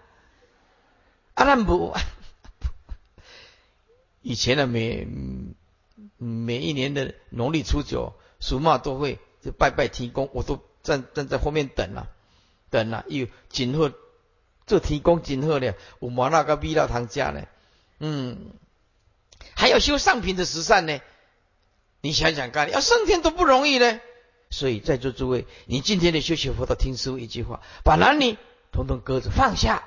[1.36, 1.94] 咱不，
[4.22, 5.06] 以前的每
[6.16, 12.08] 每一年的农历初九，属马都会就拜拜天公，我都站站在后面等了，
[12.70, 13.92] 等了，又今后
[14.66, 17.46] 做天公今后呢，有麻辣跟味道汤吃呢。
[18.00, 18.52] 嗯，
[19.54, 21.00] 还要修上品的十善呢？
[22.00, 24.00] 你想想看，要升天都不容易呢。
[24.50, 28.38] 所以在座诸位，你今天的修学佛道，听师傅一句话，把男女
[28.72, 29.82] 统统搁着，放下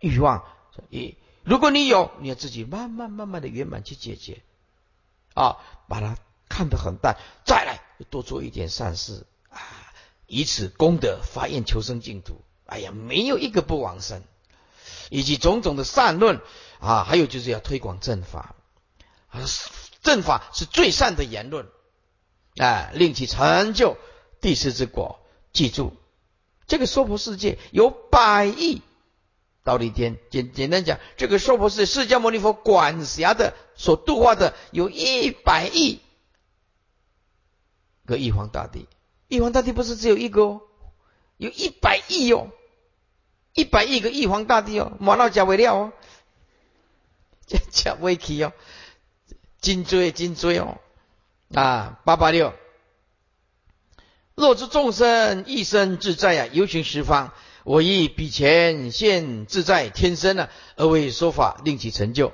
[0.00, 0.44] 欲望。
[0.90, 4.42] 一，如果你有，你要自己慢慢慢慢的圆满去解决
[5.34, 5.58] 啊，
[5.88, 6.16] 把它
[6.48, 7.16] 看得很淡。
[7.44, 9.60] 再来，多做一点善事啊，
[10.26, 12.42] 以此功德发愿求生净土。
[12.66, 14.22] 哎呀，没有一个不往生。
[15.12, 16.40] 以及种种的善论
[16.80, 18.56] 啊，还有就是要推广正法
[19.28, 19.44] 啊，
[20.02, 21.68] 正法是最善的言论
[22.56, 23.98] 啊，令其成就
[24.40, 25.20] 第四之果。
[25.52, 25.92] 记住，
[26.66, 28.80] 这个娑婆世界有百亿
[29.64, 36.00] 道理天，简简单讲，这个娑婆世释迦牟尼佛管辖的所度化的有一百亿
[38.06, 38.88] 个玉皇大帝，
[39.28, 40.62] 玉皇大帝不是只有一个哦，
[41.36, 42.48] 有一百亿哦。
[43.54, 45.92] 一百亿个玉皇大帝哦，马到假为料哦，
[47.46, 48.52] 假假为起哦，
[49.60, 50.78] 金锥金锥哦
[51.54, 52.54] 啊八八六，
[54.34, 57.34] 若知众生一生自在啊，游行十方，
[57.64, 62.32] 我亦比前现自在天生啊，而为说法令其成就。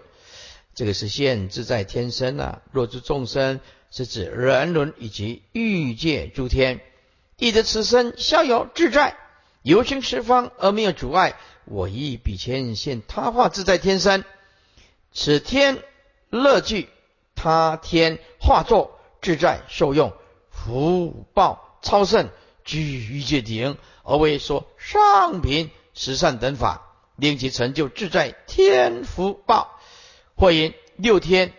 [0.75, 3.59] 这个是现自在天生啊，若知众生
[3.91, 6.81] 是指人伦以及欲界诸天，
[7.37, 9.17] 亦得此生逍遥自在。
[9.69, 14.25] 游行十方而没有阻碍，我亦比前现他化自在天身，
[15.13, 15.83] 此天
[16.31, 16.89] 乐具
[17.35, 20.15] 他天化作自在受用
[20.51, 22.31] 福报超胜
[22.65, 29.79] 居于界顶，而为说上品十善等法，令其成就自在天福报。
[30.35, 31.53] 或因六天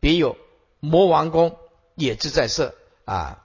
[0.00, 0.36] 别有
[0.80, 1.56] 魔王宫
[1.94, 2.74] 也自在色
[3.06, 3.42] 啊，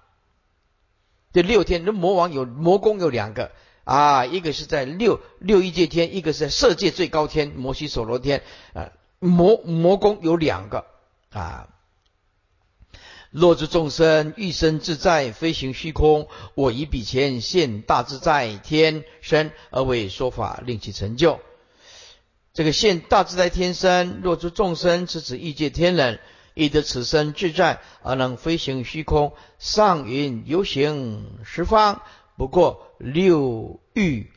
[1.31, 3.53] 这六天这魔王有魔宫有两个。
[3.89, 8.43] 啊，一个是在六六一界天，一个是在色界最高天摩西所罗天。
[8.73, 10.85] 啊，魔魔宫有两个
[11.31, 11.69] 啊。
[13.31, 21.39] 若诸众生欲生自在，飞行虚空，我以彼前现大自在天身而为说法，令其成就。
[22.53, 26.19] 这个现大自在天身，若诸众生是指欲界天人，
[26.53, 32.03] 亦得此身自在而能飞行虚空，上云游行十方。
[32.37, 34.29] 不过六欲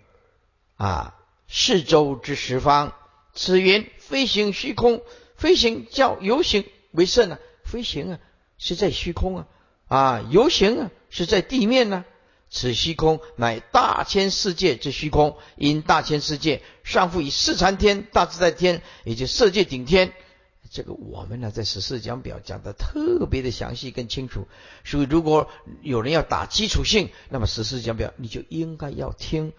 [0.76, 1.14] 啊，
[1.48, 2.94] 四周之十方，
[3.34, 5.02] 此云飞行虚空，
[5.36, 7.38] 飞行叫游行为甚呢？
[7.64, 8.18] 飞行啊
[8.58, 9.46] 是在虚空啊，
[9.88, 12.04] 啊游行啊是在地面呢。
[12.54, 20.12] 此虚空乃大千世界之虚空，因大千世界上复以四禅天、大自在天以及色界顶天。
[20.72, 24.48] 这个我们呢在十四讲表讲的特别的详细跟清楚，
[24.84, 25.50] 所以如果
[25.82, 29.52] 有人要打基础性，那么十四讲表你就应该要听。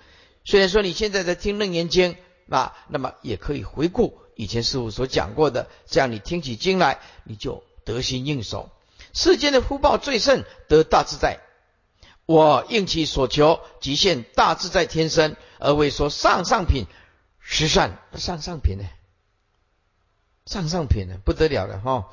[0.43, 2.15] 虽然说你现在在听楞严经
[2.49, 8.71] 啊，那么也可以回顾以前师傅所讲过的，这样你听起经来你就得心应手。
[9.13, 11.39] 世间的福报最甚，得大自在。
[12.25, 16.87] 我应其所求，即现大自在天身，而为说上上品
[17.39, 17.99] 十善。
[18.15, 18.85] 上上品呢？
[20.45, 21.15] 上上品呢？
[21.23, 22.09] 不得了了哈！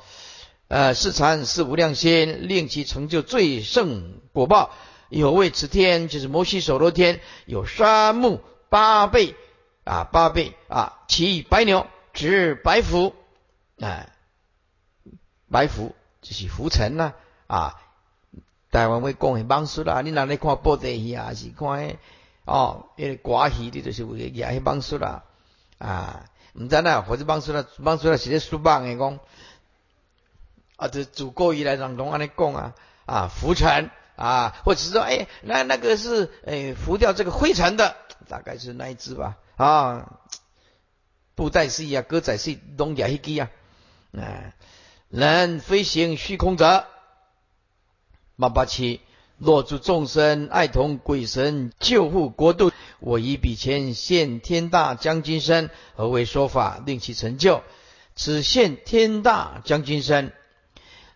[0.67, 4.71] 呃，是禅是无量仙，令其成就最胜果报。
[5.09, 9.35] 有为此天，就是摩西首罗天，有三目八倍
[9.83, 13.13] 啊，八倍啊，骑白牛，执白虎，
[13.81, 14.09] 哎，
[15.49, 17.13] 白虎就是浮尘呐
[17.47, 17.75] 啊。
[18.71, 21.33] 台湾会讲的网术啦，你哪里看布袋戏啊？
[21.33, 21.97] 是看
[22.45, 25.25] 哦，迄个歌戏，你就是为个迄网术啦
[25.77, 26.25] 啊！
[26.53, 29.19] 毋知呐，或者网术啦，网术啦是咧说网诶讲
[30.75, 32.75] 啊，这祖国以来人拢安尼讲啊
[33.05, 37.95] 啊，浮尘啊，或者是说哎，那那个是诶浮掉这个灰尘的，
[38.27, 40.19] 大概是那一只吧啊，
[41.35, 43.49] 布袋戏啊，歌仔戏拢也迄支啊，
[44.17, 44.53] 啊，
[45.09, 46.85] 人飞行虚空者。
[48.37, 49.01] 八八七，
[49.37, 52.71] 若诸众生爱同鬼神救护国度，
[53.01, 57.61] 我以彼前现天大将军身，何为说法令其成就？
[58.15, 60.31] 此现天大将军身，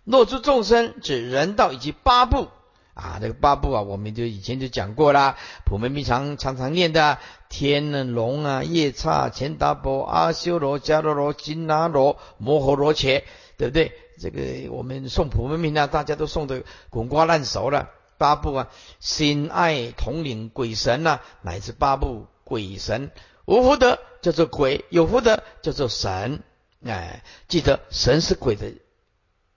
[0.03, 2.47] 若诸众生指人道以及八部
[2.93, 5.37] 啊，这个八部啊，我们就以前就讲过啦。
[5.65, 7.19] 普门密常常常念的
[7.49, 13.23] 天龙啊、夜叉、钱达波、阿修罗、迦罗罗、金拿罗、摩诃罗伽，
[13.57, 13.91] 对不对？
[14.17, 17.89] 这个我们送普门命啊，大家都送的滚瓜烂熟了。
[18.17, 18.67] 八部啊，
[18.99, 23.11] 心爱统领鬼神呐，乃至八部鬼神，
[23.45, 26.43] 无福德叫做鬼，有福德叫做神。
[26.85, 28.73] 哎，记得神是鬼的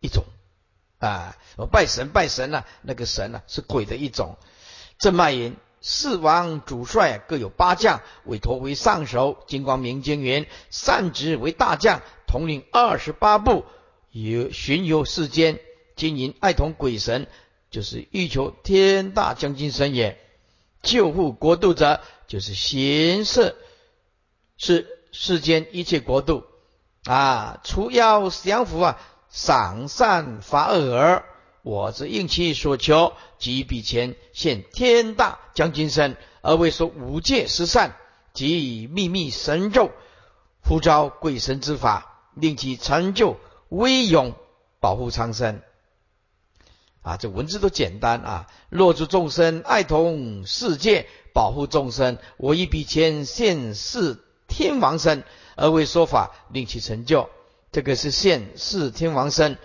[0.00, 0.24] 一种
[0.98, 4.36] 啊，我拜神拜神呐，那个神呐是鬼的一种。
[4.98, 9.44] 正脉云：四王主帅各有八将，委托为上首。
[9.46, 13.64] 金光明经云：善职为大将，统领二十八部。
[14.10, 15.60] 有巡游世间，
[15.94, 17.28] 经营爱同鬼神，
[17.70, 20.18] 就是欲求天大将军神也。
[20.82, 23.56] 救护国度者，就是行摄
[24.56, 26.44] 是世间一切国度
[27.04, 27.60] 啊。
[27.64, 28.98] 除妖降伏啊，
[29.28, 31.22] 赏善罚恶。
[31.62, 37.96] 我之应其所求，即彼前现天大将军身，而为说五戒十善，
[38.32, 39.90] 即秘密神咒，
[40.62, 43.36] 呼召鬼神之法，令其成就。
[43.68, 44.34] 威勇
[44.80, 45.60] 保护苍生
[47.08, 47.16] 啊！
[47.16, 48.46] 这文字都简单啊。
[48.68, 55.24] 若诸众生爱同世界，保护众生，我一笔钱现世天王身
[55.56, 57.30] 而为说法，令其成就。
[57.72, 59.56] 这个是现世天王身。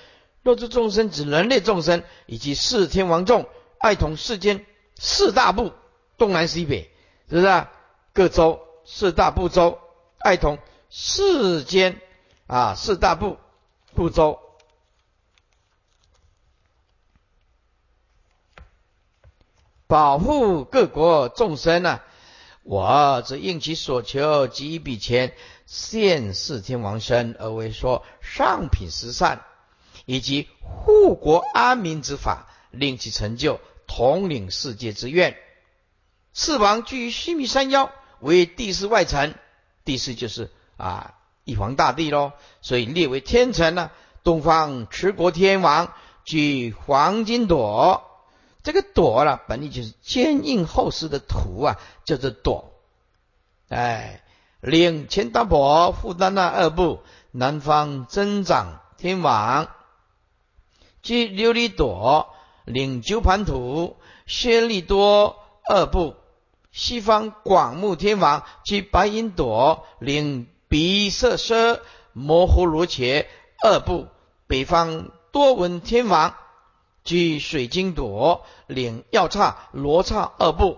[0.41, 3.45] 若诸众生指人类众生以及四天王众，
[3.77, 4.65] 爱同世间
[4.97, 5.73] 四大部
[6.17, 6.89] 东南西北，
[7.29, 7.67] 是不是？
[8.13, 9.79] 各州四大部洲，
[10.19, 10.59] 爱同
[10.89, 11.99] 世间
[12.47, 13.37] 啊四大部。
[13.95, 14.39] 不周，
[19.93, 21.99] 保护各国众生呢？
[22.63, 25.35] 我则应其所求，给一笔钱，
[25.67, 29.43] 现世天王身，而为说上品十善，
[30.07, 35.37] 以及护国安民之法，令其成就统领世界之愿。
[36.33, 39.35] 四王居于须弥山腰，为地势外臣，
[39.85, 41.13] 地势就是啊。
[41.45, 42.31] 玉皇大帝喽，
[42.63, 43.91] 所以列为天臣呢。
[44.23, 45.93] 东方持国天王
[46.25, 48.12] 居黄金朵，
[48.63, 52.73] 这个朵呢，本意就是坚硬厚实的土啊，叫做朵。
[53.69, 54.23] 哎，
[54.61, 59.67] 领钱达婆负担那二部，南方增长天王
[61.01, 62.33] 即琉璃朵，
[62.65, 65.35] 领九盘土宣利多
[65.67, 66.15] 二部，
[66.71, 70.47] 西方广目天王即白银朵，领。
[70.69, 71.81] 鼻色奢
[72.13, 73.27] 摩诃罗伽
[73.63, 74.07] 二部，
[74.47, 76.33] 北方多闻天王
[77.03, 80.77] 居水晶朵，领药叉罗刹二部，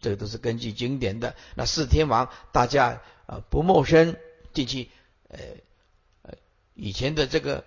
[0.00, 1.36] 这个都是根据经典的。
[1.54, 4.16] 那四天王大家啊不陌生，
[4.52, 4.90] 进去
[5.28, 5.38] 呃
[6.22, 6.34] 呃
[6.74, 7.64] 以前的这个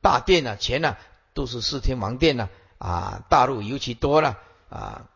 [0.00, 0.96] 大殿呢，前呢
[1.32, 2.48] 都是四天王殿呢
[2.78, 5.08] 啊，大陆尤其多了啊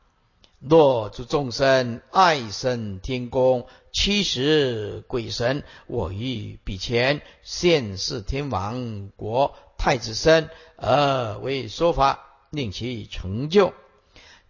[0.58, 9.54] 若诸众生爱生天宫，七十鬼神，我欲比前现世天王国
[9.86, 13.72] 太子身，而为说法，令其成就。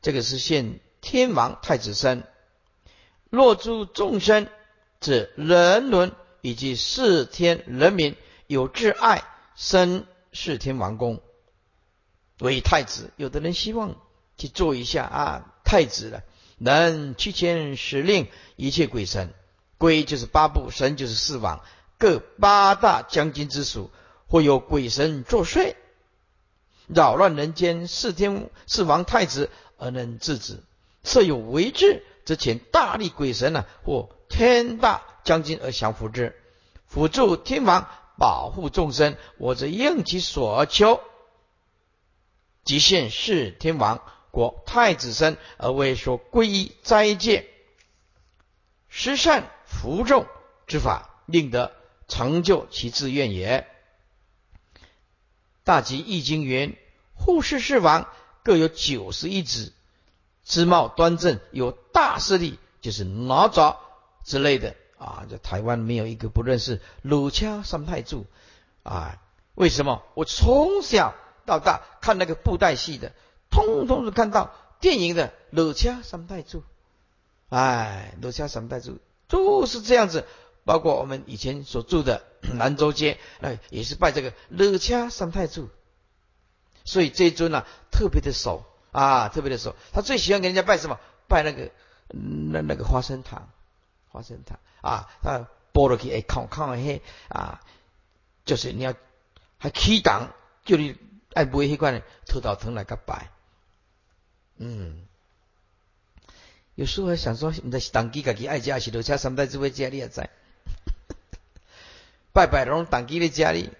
[0.00, 2.24] 这个是现天王太子身。
[3.28, 4.48] 若诸众生，
[4.98, 11.20] 指人伦以及四天人民有挚爱，生四天王宫
[12.38, 13.10] 为太子。
[13.16, 13.94] 有的人希望
[14.38, 15.52] 去做一下啊。
[15.64, 16.22] 太子了，
[16.56, 19.34] 能七千使令一切鬼神，
[19.76, 21.62] 鬼就是八部，神就是四王，
[21.98, 23.90] 各八大将军之属，
[24.26, 25.74] 或有鬼神作祟，
[26.86, 30.62] 扰乱人间，四天四王太子而能制止。
[31.04, 36.34] 设有为之，则请大力鬼神呢，或天大将军而降服之，
[36.86, 37.88] 辅助天王
[38.18, 41.00] 保护众生，我则应其所求，
[42.64, 44.02] 即现世天王。
[44.32, 47.48] 国太子身而为说皈依斋戒
[48.90, 50.26] 施善服众
[50.66, 51.72] 之法，令得
[52.06, 53.66] 成就其志愿也。
[55.66, 56.76] 大吉易经云：
[57.12, 58.06] 护世世王
[58.44, 59.72] 各有九十一子，
[60.44, 63.74] 姿貌端正，有大势力，就是哪吒
[64.22, 65.26] 之类的啊。
[65.28, 68.26] 在台湾没有一个不认识鲁掐三太柱
[68.84, 69.18] 啊？
[69.56, 70.04] 为什么？
[70.14, 73.12] 我从小到大看那个布袋戏的。
[73.50, 76.62] 通通是看到电影的乐家三太柱，
[77.48, 80.24] 哎，乐家三太柱就是这样子。
[80.64, 82.22] 包括我们以前所住的
[82.54, 85.68] 兰州街，哎，也是拜这个乐家三太子。
[86.84, 89.74] 所以这尊呢，特别的熟啊，特别的熟。
[89.92, 91.00] 他最喜欢给人家拜什么？
[91.28, 91.72] 拜那个
[92.08, 93.48] 那那个花生糖，
[94.08, 97.60] 花生糖啊，他剥了去哎，烤烤嘿啊，
[98.44, 98.94] 就是你要
[99.58, 100.32] 还起档，
[100.64, 100.96] 叫你
[101.34, 103.30] 爱买迄款的土豆糖来个拜。
[104.58, 105.06] 嗯，
[106.76, 110.30] 有时候还想说，你在当机自己爱家是留下三代智慧家你也在，
[112.36, 113.72] 拜拜龙当机的家里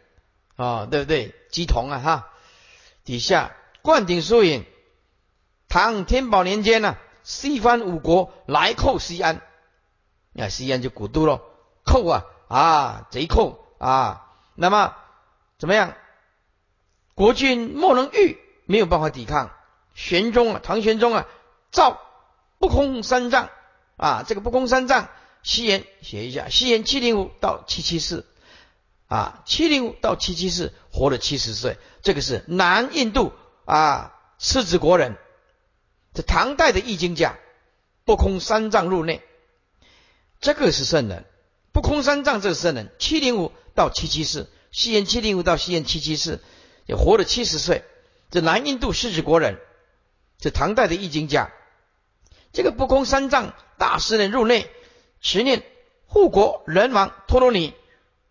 [0.57, 1.35] 啊，对不对？
[1.51, 2.31] 鸡同啊哈，
[3.05, 4.65] 底下灌顶疏影，
[5.69, 9.43] 唐天宝年间呢，西方五国来寇西安，
[10.33, 11.43] 那西安就古都了，
[11.85, 14.97] 寇啊啊贼寇啊，那么
[15.59, 15.95] 怎么样？
[17.15, 19.51] 国君莫能御，没有办法抵抗。
[19.93, 21.27] 玄宗啊，唐玄宗啊，
[21.71, 22.01] 造
[22.59, 23.51] 不空三藏。
[23.99, 25.11] 啊，这个不空三藏，
[25.43, 28.25] 西元写一下，西元七零五到七七四。
[29.09, 33.33] 啊，七零五到七七四活了七十岁，这个是南印度
[33.65, 35.17] 啊，狮子国人，
[36.15, 37.37] 这唐代的易经家，
[38.05, 39.23] 不空三藏入内，
[40.41, 41.25] 这个是圣人，
[41.73, 46.41] 不空三藏这个圣人，七零五到七七四，西元七零五到西元七七四，
[46.87, 47.85] 也活了七十岁，
[48.31, 49.59] 这南印度狮子国人。
[50.39, 51.51] 这唐代的易经家，
[52.53, 54.71] 这个不空三藏大师呢入内
[55.23, 55.63] 持念
[56.05, 57.73] 护国人王陀罗尼，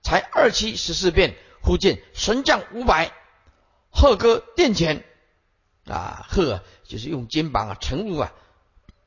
[0.05, 3.11] 才二七十四变，忽见神将五百，
[3.89, 5.03] 贺歌殿前
[5.87, 8.31] 啊，贺就是用肩膀啊，乘务啊，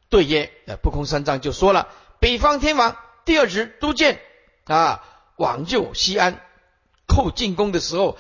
[0.09, 1.87] 对曰，呃，不空三藏就说了，
[2.19, 4.21] 北方天王第二职都见
[4.65, 5.05] 啊，
[5.37, 6.41] 往救西安，
[7.07, 8.19] 寇进攻的时候，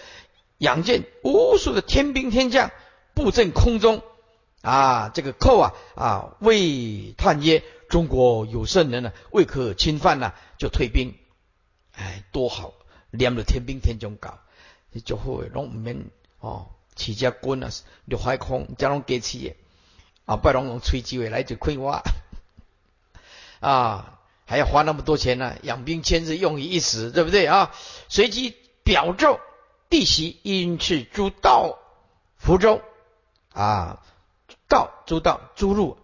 [0.59, 2.71] 仰见无数的天兵天将
[3.13, 4.05] 布阵空中。
[4.61, 11.17] 啊，这个寇啊啊，未叹曰：“中国有圣人呢，未可侵犯呢，就退兵。
[11.99, 12.73] 哎，多好，
[13.11, 14.39] 念着天兵天将搞，
[14.93, 17.71] 你就会拢唔免哦，起只军啊，
[18.07, 19.57] 陆海空加拢给起
[20.25, 22.01] 啊，不然用吹机会来就亏我
[23.61, 27.75] 啊，还要花那么多钱呢，养兵千日，用于一时，对不对啊？
[28.09, 28.55] 随即
[28.85, 29.41] 表奏
[29.91, 31.79] 弟媳因此诸道
[32.37, 32.81] 福州
[33.53, 34.03] 啊。
[34.69, 35.97] 道诸道诸路，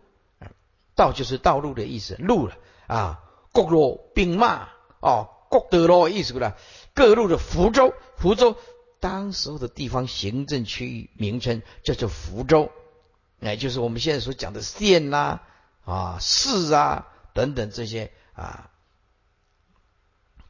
[0.94, 2.56] 道就是道路的意思，路了
[2.86, 3.20] 啊。
[3.52, 5.28] 各路兵马哦，
[5.60, 6.56] 各德路意思了。
[6.94, 8.56] 各路的福州，福州
[9.01, 12.70] 当时候的地方行政区域名称叫做福州，
[13.40, 15.40] 哎，就是我们现在所讲的县呐
[15.85, 18.70] 啊、市啊等等这些啊。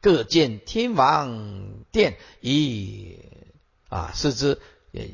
[0.01, 3.17] 各建天王殿以
[3.89, 4.61] 啊视之，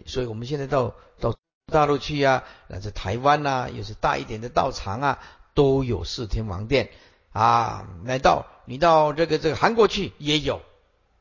[0.06, 1.36] 所以我们现在到到。
[1.72, 5.20] 大陆去啊，那在台湾呐，又是大一点的道场啊，
[5.54, 6.90] 都有四天王殿
[7.32, 7.88] 啊。
[8.06, 10.62] 来到你到这个这个韩国去也有，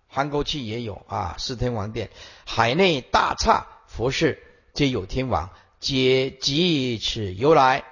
[0.09, 2.11] 韩国去也有啊，四天王殿。
[2.45, 4.43] 海内大刹佛事
[4.75, 7.85] 皆有天王，皆即此由来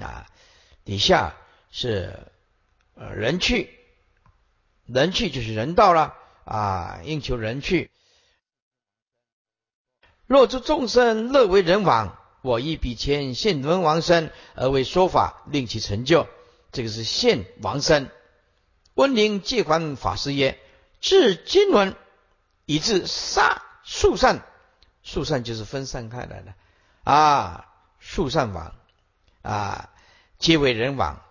[0.00, 0.26] 啊。
[0.84, 1.34] 底下
[1.70, 2.30] 是
[2.94, 3.70] 呃人去，
[4.86, 6.14] 人去就是人到了
[6.44, 7.90] 啊，应求人去。
[10.26, 16.28] 若诸众生乐为人王，我以比前现文王身而为说法，令其成就。
[16.76, 18.10] 这个是现王身。
[18.92, 20.58] 温陵借还法师曰：
[21.00, 21.94] 至经纶，
[22.66, 24.42] 以至杀数散，
[25.02, 26.52] 数散就是分散开来的
[27.02, 27.66] 啊，
[27.98, 28.74] 数散王
[29.40, 29.88] 啊，
[30.38, 31.22] 皆为人王。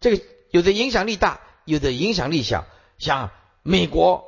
[0.00, 2.64] 这个有的影响力大，有的影响力小。
[2.96, 3.30] 像
[3.62, 4.24] 美国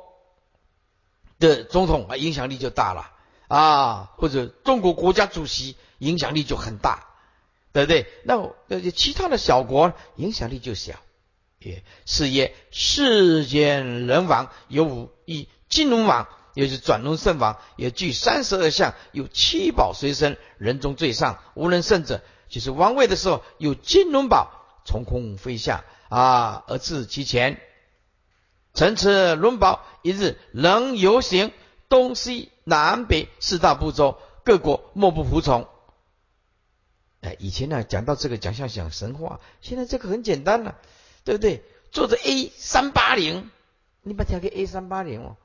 [1.39, 3.11] 的总统啊，影响力就大了
[3.47, 7.06] 啊，或者中国国家主席影响力就很大，
[7.73, 8.07] 对不对？
[8.23, 8.37] 那
[8.69, 10.93] 呃，其他的小国影响力就小。
[11.59, 22.21] 也是曰世间人王有五一金龙王，也是转龙圣王，也具三十二相，有七宝随身，人中最上，无人胜者。
[22.47, 24.51] 就是王位的时候，有金龙宝
[24.85, 27.59] 从空飞下啊，而至其前。
[28.75, 31.51] 乘持龙宝，一日能游行
[31.89, 35.67] 东西南北四大部洲，各国莫不服从。
[37.39, 40.75] 以前呢讲到这个，讲像讲神话，现在这个很简单了。
[41.23, 41.61] 对不对？
[41.91, 43.51] 坐着 A 三八零，
[44.01, 45.35] 你把调给 A 三八零哦，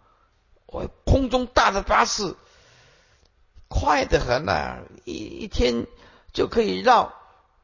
[0.66, 2.36] 我空中大的巴士，
[3.66, 5.88] 快得很呐，一一天
[6.32, 7.12] 就可以绕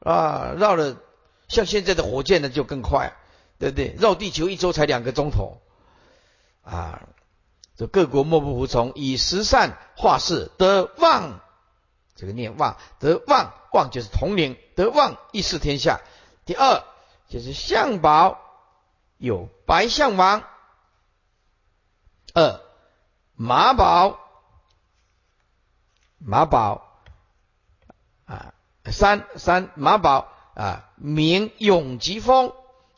[0.01, 0.97] 啊，绕了
[1.47, 3.13] 像现在的火箭呢就更快，
[3.61, 3.95] 对不对？
[3.97, 5.61] 绕地球一周才两个钟头
[6.65, 7.07] 啊！
[7.77, 11.41] 这各国莫不服从，以十善化世，得望，
[12.19, 16.03] 这个念旺，得旺，旺就是统领，得旺一视天下。
[16.45, 16.85] 第二。
[17.31, 18.41] 就是相宝
[19.19, 20.45] 有白象王，
[22.33, 22.63] 二
[23.35, 24.19] 马宝
[26.17, 27.03] 马宝
[28.25, 28.55] 啊，
[28.87, 32.55] 三三马宝啊，名永吉峰。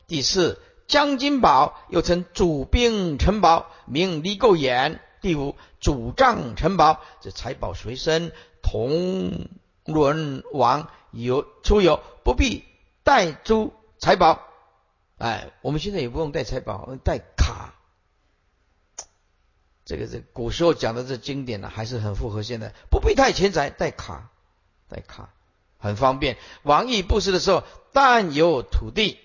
[0.07, 5.01] 第四江金宝又称主兵城堡，名离垢眼。
[5.19, 8.31] 第五主帐城堡，这财宝随身，
[8.61, 9.49] 同
[9.85, 12.63] 伦王有出游，不必
[13.03, 13.73] 带珠。
[14.03, 14.41] 财宝，
[15.19, 17.75] 哎，我们现在也不用带财宝，带卡。
[19.85, 24.31] 这个这古时候讲的这经典呢，还是很符合现在，不必带钱财，带卡，
[24.89, 25.29] 带卡
[25.77, 26.37] 很方便。
[26.63, 27.63] 王毅布施的时候，
[27.93, 29.19] 但有土地，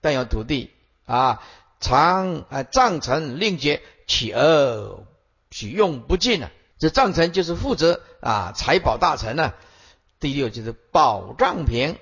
[0.00, 0.70] 但有土地
[1.04, 1.42] 啊，
[1.78, 5.04] 常啊帐臣令节，取而
[5.50, 6.50] 取用不尽啊。
[6.78, 9.52] 这藏臣就是负责啊财宝大臣呢。
[10.20, 11.98] 第六就是保障品。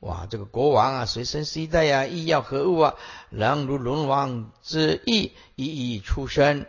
[0.00, 2.94] 哇，这个国王啊，随身携带呀，医药何物啊？
[3.30, 6.66] 能如龙王之意，一一出生。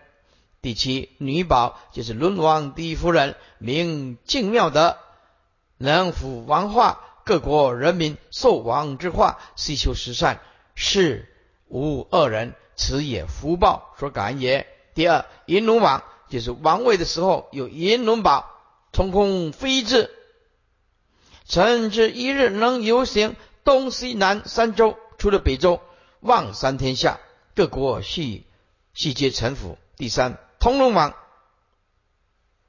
[0.61, 4.97] 第七，女宝就是龙王第一夫人，名静妙德，
[5.77, 10.39] 能抚王化，各国人民受王之化，希求实善，
[10.73, 11.31] 是
[11.67, 14.65] 无恶人，此也福报所感也。
[14.95, 18.49] 第二，银龙王就是王位的时候有银龙宝，
[18.93, 20.11] 从空飞至。
[21.47, 25.81] 臣之一日能游行东西南三州，除了北周，
[26.19, 27.19] 望三天下，
[27.55, 28.45] 各国系
[28.93, 29.77] 系皆臣服。
[29.97, 31.15] 第三，通龙王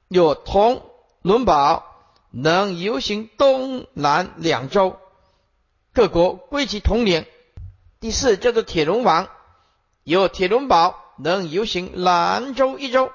[0.09, 0.83] 有铜
[1.21, 1.85] 龙宝，
[2.31, 4.99] 能游行东南两州，
[5.93, 7.27] 各国归其统领。
[8.01, 9.29] 第四，叫做铁龙王，
[10.05, 13.13] 有铁龙宝，能游行兰州一州，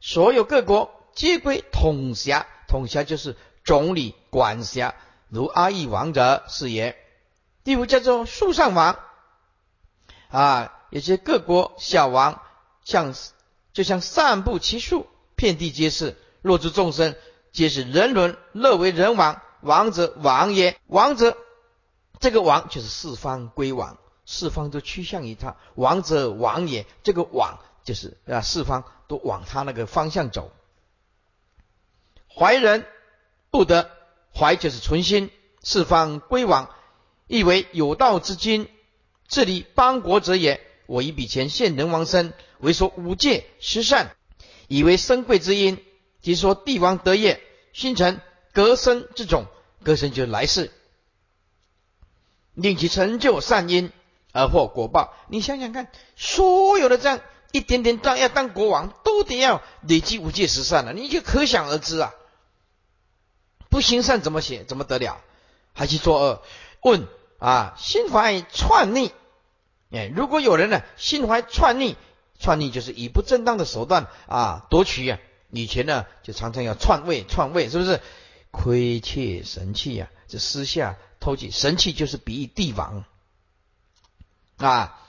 [0.00, 2.46] 所有各国皆归统辖。
[2.66, 3.36] 统辖就是。
[3.62, 4.94] 总理管辖，
[5.28, 6.96] 如阿育王者是也。
[7.62, 8.98] 第五叫做树上王，
[10.30, 12.40] 啊，有些各国小王，
[12.82, 13.14] 像
[13.74, 15.06] 就像散布其树，
[15.36, 16.16] 遍地皆是。
[16.40, 17.14] 若诸众生，
[17.52, 19.40] 皆是人伦，乐为人王。
[19.60, 21.36] 王者王也，王者
[22.18, 25.56] 这个王就是四方归王，四方都趋向于他。
[25.74, 27.60] 王者王也，这个王
[27.90, 30.52] 就是啊，四方都往他那个方向走。
[32.32, 32.86] 怀人。
[33.52, 33.90] 不得
[34.32, 35.28] 怀就是存心，
[35.60, 36.70] 四方归往，
[37.26, 38.68] 亦为有道之君，
[39.26, 40.60] 治理邦国者也。
[40.86, 44.14] 我以比前现人王身，为说五戒十善，
[44.68, 45.84] 以为生贵之因。
[46.20, 47.42] 即说帝王得业，
[47.72, 48.20] 星辰
[48.52, 49.46] 隔生之种，
[49.82, 50.70] 隔生就是来世，
[52.54, 53.90] 令其成就善因
[54.30, 55.12] 而获果报。
[55.26, 57.20] 你想想看，所有的这样
[57.52, 62.12] 一点点仗要当国王，都得要累积五戒十善了，你就可想而知啊。
[63.68, 64.64] 不行善怎么写？
[64.64, 65.20] 怎么得了？
[65.74, 66.42] 还去作恶？
[66.82, 67.06] 问
[67.38, 69.12] 啊，心怀篡逆，
[69.90, 71.96] 哎，如果有人呢，心怀篡逆，
[72.38, 75.18] 篡逆就是以不正当的手段啊夺取啊。
[75.50, 78.00] 以前呢，就常常要篡位，篡位是不是？
[78.52, 83.04] 亏窃神器呀，这私下偷窃神器，就是比喻帝王
[84.56, 85.00] 啊，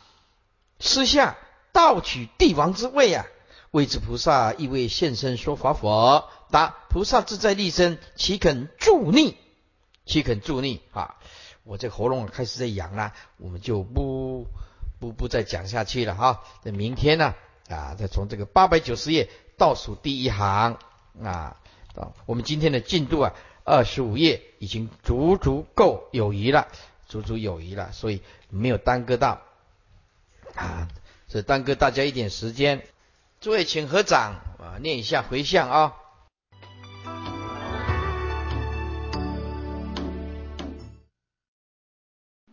[0.80, 1.38] 私下
[1.74, 3.26] 盗取帝王之位啊，
[3.72, 6.26] 位置菩萨亦为现身说法否？
[6.50, 9.38] 答：菩萨自在立身，岂肯助逆？
[10.06, 10.82] 岂肯助逆？
[10.92, 11.16] 啊，
[11.64, 14.48] 我这喉咙开始在痒了，我们就不
[15.00, 16.44] 不不再讲下去了哈。
[16.64, 17.36] 那明天呢？
[17.70, 20.78] 啊，再从这个八百九十页倒数第一行
[21.24, 21.56] 啊，
[22.26, 23.34] 我们今天的进度啊，
[23.64, 26.68] 二十五页已经足足够有余了，
[27.08, 29.40] 足足有余了，所以没有耽搁到
[30.54, 30.90] 啊，
[31.32, 32.86] 只耽搁大家一点时间。
[33.40, 35.94] 诸位请合掌啊，念一下回向啊。